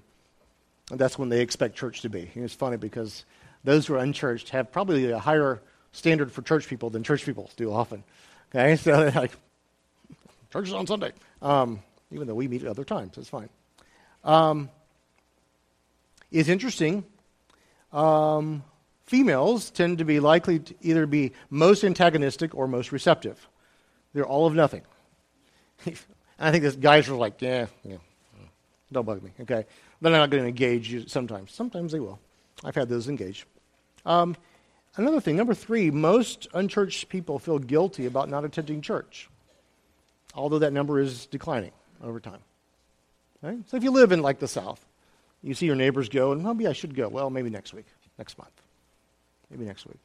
And 0.91 0.99
that's 0.99 1.19
when 1.19 1.31
they 1.31 1.41
expect 1.41 1.77
church 1.77 2.03
to 2.03 2.09
be. 2.09 2.31
And 2.35 2.45
it's 2.45 2.55
funny 2.55 2.77
because 2.77 3.25
those 3.65 3.87
who 3.87 3.95
are 3.95 3.99
unchurched 3.99 4.51
have 4.51 4.71
probably 4.71 5.11
a 5.11 5.19
higher 5.19 5.61
standard 5.93 6.31
for 6.31 6.43
church 6.43 6.69
people 6.69 6.91
than 6.91 7.03
church 7.03 7.25
people 7.25 7.51
do 7.57 7.73
often. 7.73 8.05
Okay, 8.55 8.77
so 8.83 9.11
like, 9.15 9.33
church 10.53 10.69
is 10.69 10.75
on 10.75 10.87
Sunday, 10.87 11.13
um, 11.43 11.83
even 12.11 12.27
though 12.27 12.35
we 12.35 12.49
meet 12.49 12.63
at 12.63 12.69
other 12.69 12.85
times. 12.85 13.17
It's 13.19 13.29
fine. 13.29 13.49
Um, 14.25 14.71
it's 16.31 16.49
interesting. 16.49 17.05
Um, 17.93 18.63
females 19.07 19.71
tend 19.71 19.99
to 19.99 20.05
be 20.05 20.21
likely 20.21 20.61
to 20.61 20.75
either 20.81 21.07
be 21.07 21.33
most 21.49 21.85
antagonistic 21.85 22.55
or 22.55 22.69
most 22.69 22.93
receptive. 22.93 23.49
They're 24.15 24.27
all 24.27 24.47
of 24.47 24.55
nothing. 24.55 24.83
I 26.39 26.51
think 26.51 26.63
this 26.63 26.77
guys 26.77 27.09
are 27.09 27.17
like, 27.17 27.41
yeah, 27.43 27.67
yeah, 27.85 27.97
don't 28.93 29.05
bug 29.05 29.23
me. 29.23 29.31
Okay, 29.41 29.67
they're 30.01 30.13
not 30.13 30.31
going 30.31 30.43
to 30.43 30.49
engage 30.49 30.91
you 30.91 31.07
sometimes. 31.07 31.53
Sometimes 31.53 31.93
they 31.93 32.01
will. 32.01 32.19
I've 32.65 32.75
had 32.75 32.89
those 32.89 33.09
engage. 33.09 33.47
Um, 34.07 34.37
another 34.97 35.21
thing, 35.21 35.37
number 35.37 35.55
three, 35.55 35.91
most 35.91 36.49
unchurched 36.55 37.09
people 37.09 37.39
feel 37.39 37.59
guilty 37.59 38.07
about 38.07 38.29
not 38.29 38.45
attending 38.45 38.81
church, 38.81 39.29
although 40.35 40.59
that 40.59 40.73
number 40.73 41.01
is 41.01 41.27
declining 41.27 41.73
over 42.03 42.21
time. 42.21 42.41
Right? 43.43 43.59
So 43.69 43.77
if 43.77 43.83
you 43.83 43.91
live 43.91 44.13
in 44.13 44.23
like 44.23 44.39
the 44.39 44.49
South, 44.49 44.85
you 45.43 45.55
see 45.55 45.67
your 45.67 45.77
neighbors 45.77 46.09
go, 46.09 46.33
and 46.33 46.43
maybe 46.43 46.67
I 46.67 46.73
should 46.73 46.95
go. 46.95 47.09
Well, 47.09 47.31
maybe 47.31 47.51
next 47.51 47.73
week, 47.73 47.87
next 48.19 48.37
month, 48.37 48.53
maybe 49.51 49.65
next 49.65 49.87
week. 49.87 49.99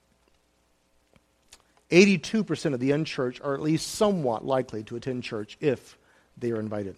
82% 1.91 2.73
of 2.73 2.79
the 2.79 2.91
unchurched 2.91 3.41
are 3.43 3.53
at 3.53 3.61
least 3.61 3.91
somewhat 3.91 4.45
likely 4.45 4.83
to 4.83 4.95
attend 4.95 5.23
church 5.23 5.57
if 5.59 5.97
they 6.37 6.51
are 6.51 6.59
invited. 6.59 6.95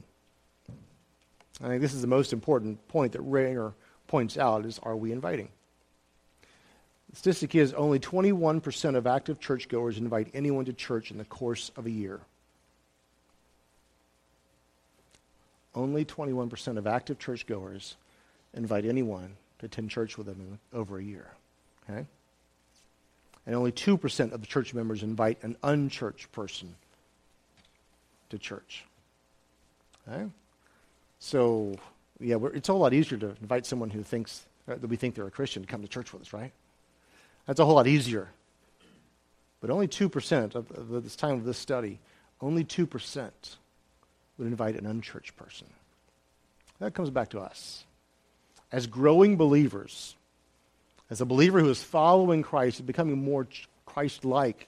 I 1.62 1.68
think 1.68 1.82
this 1.82 1.94
is 1.94 2.02
the 2.02 2.08
most 2.08 2.34
important 2.34 2.88
point 2.88 3.14
that 3.14 3.22
Rainer 3.22 3.74
points 4.08 4.38
out 4.38 4.66
is 4.66 4.80
are 4.84 4.96
we 4.96 5.12
inviting? 5.12 5.50
The 7.10 7.16
statistic 7.16 7.56
is 7.56 7.74
only 7.74 8.00
21% 8.00 8.96
of 8.96 9.08
active 9.08 9.40
churchgoers 9.40 9.98
invite 9.98 10.30
anyone 10.34 10.66
to 10.66 10.74
church 10.74 11.12
in 11.12 11.18
the 11.18 11.26
course 11.26 11.72
of 11.76 11.86
a 11.86 11.92
year. 11.92 12.20
Only 15.78 16.06
21% 16.06 16.78
of 16.78 16.88
active 16.88 17.20
churchgoers 17.20 17.98
invite 18.56 18.84
anyone 18.84 19.36
to 19.60 19.68
attend 19.68 19.92
church 19.92 20.18
with 20.18 20.26
them 20.26 20.42
in 20.42 20.78
over 20.78 20.98
a 20.98 21.04
year. 21.04 21.28
Okay? 21.88 22.08
And 23.46 23.56
only 23.56 23.72
2% 23.72 24.32
of 24.32 24.42
the 24.42 24.48
church 24.48 24.74
members 24.74 25.04
invite 25.04 25.38
an 25.44 25.56
unchurched 25.62 26.32
person 26.32 26.74
to 28.32 28.40
church. 28.40 28.86
Okay? 30.10 30.26
So, 31.20 31.76
yeah, 32.20 32.38
it's 32.56 32.70
a 32.70 32.72
whole 32.72 32.82
lot 32.82 32.96
easier 32.96 33.20
to 33.20 33.36
invite 33.40 33.68
someone 33.68 33.92
who 33.92 34.02
thinks 34.02 34.48
uh, 34.68 34.76
that 34.76 34.88
we 34.88 34.96
think 34.96 35.14
they're 35.14 35.28
a 35.28 35.32
Christian 35.32 35.62
to 35.62 35.68
come 35.68 35.84
to 35.84 35.88
church 35.88 36.12
with 36.12 36.24
us, 36.24 36.34
right? 36.34 36.52
That's 37.46 37.60
a 37.60 37.66
whole 37.66 37.76
lot 37.76 37.86
easier. 37.86 38.30
But 39.62 39.70
only 39.70 39.88
2% 39.88 40.56
of, 40.56 40.72
of 40.72 41.04
this 41.04 41.16
time 41.16 41.36
of 41.36 41.46
this 41.46 41.60
study, 41.60 42.00
only 42.42 42.64
2% 42.64 43.30
would 44.38 44.48
invite 44.48 44.76
an 44.76 44.86
unchurched 44.86 45.36
person. 45.36 45.68
That 46.80 46.94
comes 46.94 47.10
back 47.10 47.30
to 47.30 47.40
us. 47.40 47.84
As 48.72 48.88
growing 48.88 49.38
believers, 49.38 50.16
as 51.10 51.22
a 51.22 51.26
believer 51.26 51.60
who 51.60 51.70
is 51.70 51.82
following 51.82 52.44
Christ 52.44 52.80
and 52.80 52.88
becoming 52.88 53.24
more 53.24 53.48
Christ 53.86 54.26
like 54.26 54.68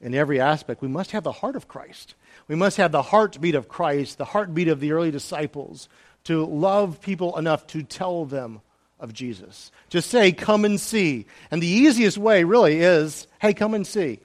in 0.00 0.14
every 0.14 0.40
aspect, 0.40 0.82
we 0.82 0.88
must 0.88 1.10
have 1.10 1.24
the 1.24 1.32
heart 1.32 1.56
of 1.56 1.68
Christ. 1.68 2.14
We 2.48 2.54
must 2.54 2.76
have 2.76 2.92
the 2.92 3.02
heartbeat 3.02 3.54
of 3.54 3.68
Christ, 3.68 4.18
the 4.18 4.24
heartbeat 4.24 4.68
of 4.68 4.80
the 4.80 4.92
early 4.92 5.10
disciples, 5.10 5.88
to 6.24 6.44
love 6.44 7.00
people 7.00 7.36
enough 7.38 7.66
to 7.68 7.82
tell 7.82 8.24
them 8.24 8.60
of 8.98 9.12
Jesus. 9.12 9.72
To 9.90 10.02
say, 10.02 10.32
come 10.32 10.64
and 10.64 10.78
see. 10.78 11.26
And 11.50 11.62
the 11.62 11.66
easiest 11.66 12.18
way, 12.18 12.44
really, 12.44 12.80
is 12.80 13.26
hey, 13.40 13.54
come 13.54 13.74
and 13.74 13.86
see. 13.86 14.20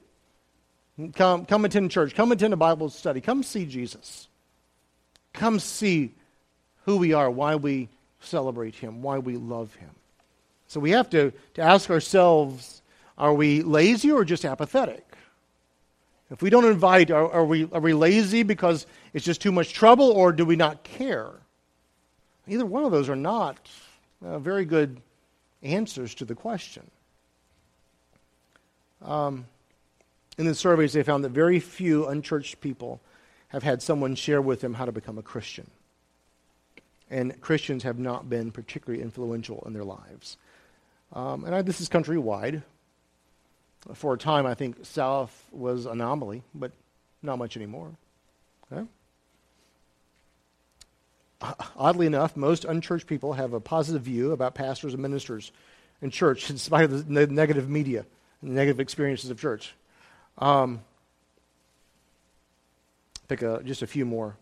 Come, 1.13 1.45
come 1.45 1.65
attend 1.65 1.91
church. 1.91 2.15
Come 2.15 2.32
attend 2.32 2.54
a 2.54 2.58
Bible 2.58 2.89
study. 2.89 3.21
Come 3.21 3.43
see 3.43 3.65
Jesus. 3.65 4.28
Come 5.36 5.60
see 5.60 6.12
who 6.86 6.98
we 6.98 7.13
are, 7.13 7.30
why 7.30 7.56
we 7.56 7.89
celebrate 8.19 8.76
him, 8.76 9.02
why 9.02 9.19
we 9.19 9.38
love 9.38 9.74
him. 9.76 9.89
So 10.67 10.80
we 10.80 10.91
have 10.91 11.10
to, 11.12 11.32
to 11.56 11.62
ask 11.62 11.89
ourselves 11.89 12.82
are 13.17 13.34
we 13.34 13.62
lazy 13.62 14.12
or 14.12 14.26
just 14.26 14.43
apathetic? 14.43 15.06
If 16.32 16.41
we 16.41 16.50
don't 16.50 16.65
invite, 16.65 17.12
are, 17.12 17.32
are, 17.32 17.45
we, 17.45 17.69
are 17.71 17.80
we 17.80 17.93
lazy 17.93 18.43
because 18.43 18.88
it's 19.13 19.24
just 19.24 19.41
too 19.41 19.52
much 19.52 19.74
trouble 19.74 20.12
or 20.12 20.34
do 20.34 20.43
we 20.43 20.56
not 20.56 20.84
care? 20.84 21.30
Either 22.48 22.65
one 22.65 22.84
of 22.84 22.91
those 22.91 23.08
are 23.08 23.15
not 23.15 23.69
uh, 24.26 24.39
very 24.39 24.65
good 24.65 25.00
answers 25.63 26.13
to 26.15 26.26
the 26.26 26.36
question. 26.36 26.89
Um, 29.02 29.45
in 30.38 30.45
the 30.45 30.56
surveys, 30.56 30.93
they 30.93 31.04
found 31.04 31.24
that 31.24 31.30
very 31.30 31.60
few 31.60 32.08
unchurched 32.08 32.60
people 32.60 33.00
have 33.55 33.63
had 33.63 33.81
someone 33.81 34.15
share 34.15 34.41
with 34.41 34.59
them 34.59 34.73
how 34.73 34.83
to 34.83 34.91
become 34.91 35.17
a 35.17 35.21
Christian. 35.21 35.71
And 37.09 37.39
Christians 37.39 37.83
have 37.83 37.97
not 37.97 38.29
been 38.29 38.51
particularly 38.51 39.01
influential 39.01 39.63
in 39.65 39.71
their 39.71 39.85
lives. 39.85 40.35
Um, 41.13 41.45
and 41.45 41.55
I, 41.55 41.61
this 41.61 41.79
is 41.79 41.87
countrywide. 41.87 42.63
For 43.93 44.13
a 44.13 44.17
time, 44.17 44.45
I 44.45 44.55
think 44.55 44.85
South 44.85 45.31
was 45.53 45.85
anomaly, 45.85 46.43
but 46.53 46.73
not 47.21 47.37
much 47.37 47.55
anymore. 47.55 47.91
Okay? 48.69 48.85
Oddly 51.77 52.07
enough, 52.07 52.35
most 52.35 52.65
unchurched 52.65 53.07
people 53.07 53.33
have 53.33 53.53
a 53.53 53.61
positive 53.61 54.01
view 54.01 54.33
about 54.33 54.53
pastors 54.53 54.91
and 54.91 55.01
ministers 55.01 55.53
in 56.01 56.09
church, 56.09 56.49
in 56.49 56.57
spite 56.57 56.83
of 56.83 57.07
the 57.07 57.27
negative 57.27 57.69
media 57.69 58.05
and 58.41 58.51
the 58.51 58.55
negative 58.55 58.81
experiences 58.81 59.29
of 59.29 59.39
church. 59.39 59.73
Um, 60.39 60.81
pick 63.27 63.41
a, 63.41 63.61
just 63.63 63.81
a 63.81 63.88
few 63.88 64.05
more. 64.05 64.38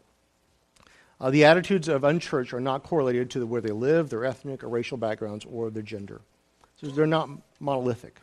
Uh, 1.19 1.30
the 1.30 1.46
attitudes 1.46 1.88
of 1.88 2.04
unchurched 2.04 2.54
are 2.54 2.60
not 2.60 2.84
correlated 2.84 3.30
to 3.30 3.39
the, 3.39 3.46
where 3.46 3.62
they 3.62 3.72
live, 3.72 4.10
their 4.10 4.26
ethnic 4.26 4.63
or 4.63 4.67
racial 4.67 4.98
backgrounds, 4.98 5.46
or 5.46 5.69
their 5.69 5.84
gender. 5.84 6.22
So 6.82 6.88
they're 6.88 7.06
not 7.06 7.30
monolithic. 7.60 8.19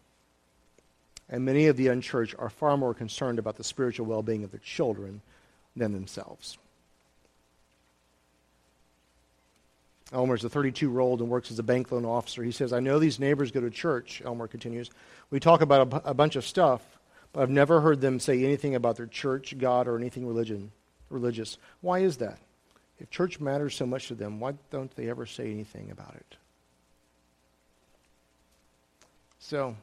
And 1.28 1.44
many 1.44 1.66
of 1.68 1.76
the 1.76 1.88
unchurched 1.88 2.34
are 2.38 2.50
far 2.50 2.76
more 2.76 2.92
concerned 2.92 3.38
about 3.38 3.56
the 3.56 3.64
spiritual 3.64 4.06
well 4.06 4.22
being 4.22 4.44
of 4.44 4.50
their 4.50 4.60
children 4.60 5.22
than 5.76 5.92
themselves. 5.92 6.58
Elmer 10.12 10.34
is 10.34 10.44
a 10.44 10.48
32 10.48 10.90
year 10.90 11.00
old 11.00 11.20
and 11.20 11.30
works 11.30 11.50
as 11.50 11.58
a 11.58 11.62
bank 11.62 11.92
loan 11.92 12.04
officer. 12.04 12.42
He 12.42 12.50
says, 12.50 12.72
I 12.72 12.80
know 12.80 12.98
these 12.98 13.20
neighbors 13.20 13.52
go 13.52 13.60
to 13.60 13.70
church, 13.70 14.20
Elmer 14.24 14.48
continues. 14.48 14.90
We 15.30 15.38
talk 15.38 15.60
about 15.60 15.80
a, 15.80 15.86
b- 15.86 16.04
a 16.04 16.14
bunch 16.14 16.34
of 16.34 16.44
stuff, 16.44 16.82
but 17.32 17.42
I've 17.42 17.50
never 17.50 17.80
heard 17.80 18.00
them 18.00 18.18
say 18.18 18.44
anything 18.44 18.74
about 18.74 18.96
their 18.96 19.06
church, 19.06 19.56
God, 19.56 19.86
or 19.86 19.96
anything 19.96 20.26
religion, 20.26 20.72
religious. 21.08 21.58
Why 21.80 22.00
is 22.00 22.16
that? 22.18 22.38
If 22.98 23.10
church 23.10 23.40
matters 23.40 23.74
so 23.74 23.86
much 23.86 24.08
to 24.08 24.14
them, 24.14 24.40
why 24.40 24.54
don't 24.70 24.94
they 24.96 25.08
ever 25.08 25.26
say 25.26 25.50
anything 25.50 25.90
about 25.90 26.14
it? 26.16 26.36
So, 29.38 29.74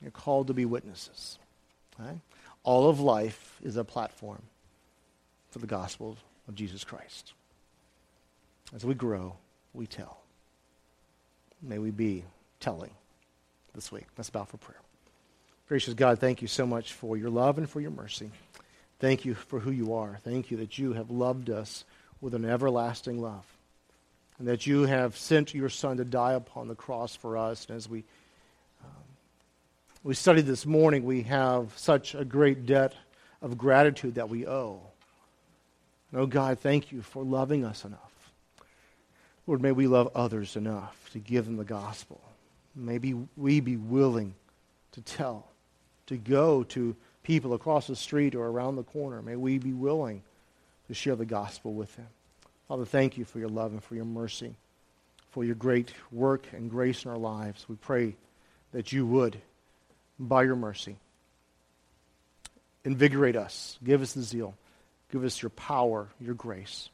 you're 0.00 0.10
called 0.10 0.46
to 0.46 0.54
be 0.54 0.64
witnesses. 0.64 1.38
Right? 1.98 2.18
All 2.64 2.88
of 2.88 3.00
life 3.00 3.58
is 3.62 3.76
a 3.76 3.84
platform 3.84 4.42
for 5.50 5.58
the 5.58 5.66
gospel 5.66 6.16
of 6.48 6.54
Jesus 6.54 6.84
Christ. 6.84 7.32
As 8.74 8.84
we 8.84 8.94
grow, 8.94 9.34
we 9.74 9.86
tell. 9.86 10.18
May 11.60 11.78
we 11.78 11.90
be 11.90 12.24
telling 12.60 12.90
this 13.74 13.92
week. 13.92 14.06
Let's 14.16 14.30
bow 14.30 14.44
for 14.44 14.56
prayer. 14.56 14.80
Gracious 15.72 15.94
God, 15.94 16.18
thank 16.18 16.42
you 16.42 16.48
so 16.48 16.66
much 16.66 16.92
for 16.92 17.16
your 17.16 17.30
love 17.30 17.56
and 17.56 17.66
for 17.66 17.80
your 17.80 17.92
mercy. 17.92 18.30
Thank 18.98 19.24
you 19.24 19.32
for 19.32 19.58
who 19.58 19.70
you 19.70 19.94
are. 19.94 20.18
Thank 20.22 20.50
you 20.50 20.58
that 20.58 20.76
you 20.76 20.92
have 20.92 21.10
loved 21.10 21.48
us 21.48 21.86
with 22.20 22.34
an 22.34 22.44
everlasting 22.44 23.22
love. 23.22 23.46
And 24.38 24.46
that 24.48 24.66
you 24.66 24.82
have 24.82 25.16
sent 25.16 25.54
your 25.54 25.70
Son 25.70 25.96
to 25.96 26.04
die 26.04 26.34
upon 26.34 26.68
the 26.68 26.74
cross 26.74 27.16
for 27.16 27.38
us. 27.38 27.64
And 27.70 27.76
as 27.78 27.88
we, 27.88 28.04
um, 28.84 28.90
we 30.04 30.12
studied 30.12 30.44
this 30.44 30.66
morning, 30.66 31.06
we 31.06 31.22
have 31.22 31.72
such 31.76 32.14
a 32.14 32.22
great 32.22 32.66
debt 32.66 32.92
of 33.40 33.56
gratitude 33.56 34.16
that 34.16 34.28
we 34.28 34.46
owe. 34.46 34.78
And 36.10 36.20
oh 36.20 36.26
God, 36.26 36.58
thank 36.58 36.92
you 36.92 37.00
for 37.00 37.24
loving 37.24 37.64
us 37.64 37.86
enough 37.86 38.12
Lord, 39.46 39.62
may 39.62 39.72
we 39.72 39.86
love 39.86 40.10
others 40.14 40.54
enough 40.54 41.08
to 41.14 41.18
give 41.18 41.46
them 41.46 41.56
the 41.56 41.64
gospel. 41.64 42.20
Maybe 42.76 43.14
we 43.38 43.60
be 43.60 43.78
willing 43.78 44.34
to 44.92 45.00
tell, 45.00 45.46
to 46.12 46.18
go 46.18 46.62
to 46.64 46.96
people 47.22 47.54
across 47.54 47.86
the 47.86 47.96
street 47.96 48.34
or 48.34 48.46
around 48.46 48.76
the 48.76 48.82
corner. 48.82 49.22
May 49.22 49.36
we 49.36 49.58
be 49.58 49.72
willing 49.72 50.22
to 50.88 50.94
share 50.94 51.16
the 51.16 51.24
gospel 51.24 51.72
with 51.72 51.94
them. 51.96 52.08
Father, 52.68 52.84
thank 52.84 53.18
you 53.18 53.24
for 53.24 53.38
your 53.38 53.48
love 53.48 53.72
and 53.72 53.82
for 53.82 53.94
your 53.94 54.04
mercy, 54.04 54.54
for 55.30 55.44
your 55.44 55.54
great 55.54 55.92
work 56.10 56.46
and 56.52 56.70
grace 56.70 57.04
in 57.04 57.10
our 57.10 57.18
lives. 57.18 57.66
We 57.68 57.76
pray 57.76 58.16
that 58.72 58.92
you 58.92 59.06
would, 59.06 59.36
by 60.18 60.44
your 60.44 60.56
mercy, 60.56 60.96
invigorate 62.84 63.36
us, 63.36 63.78
give 63.84 64.02
us 64.02 64.12
the 64.14 64.22
zeal, 64.22 64.54
give 65.10 65.24
us 65.24 65.42
your 65.42 65.50
power, 65.50 66.08
your 66.20 66.34
grace 66.34 66.88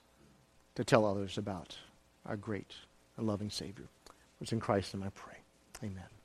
to 0.74 0.84
tell 0.84 1.06
others 1.06 1.38
about 1.38 1.76
our 2.26 2.36
great 2.36 2.72
and 3.16 3.26
loving 3.26 3.50
Savior. 3.50 3.86
It's 4.40 4.52
in 4.52 4.60
Christ 4.60 4.94
and 4.94 5.02
I 5.04 5.08
pray. 5.10 5.36
Amen. 5.82 6.17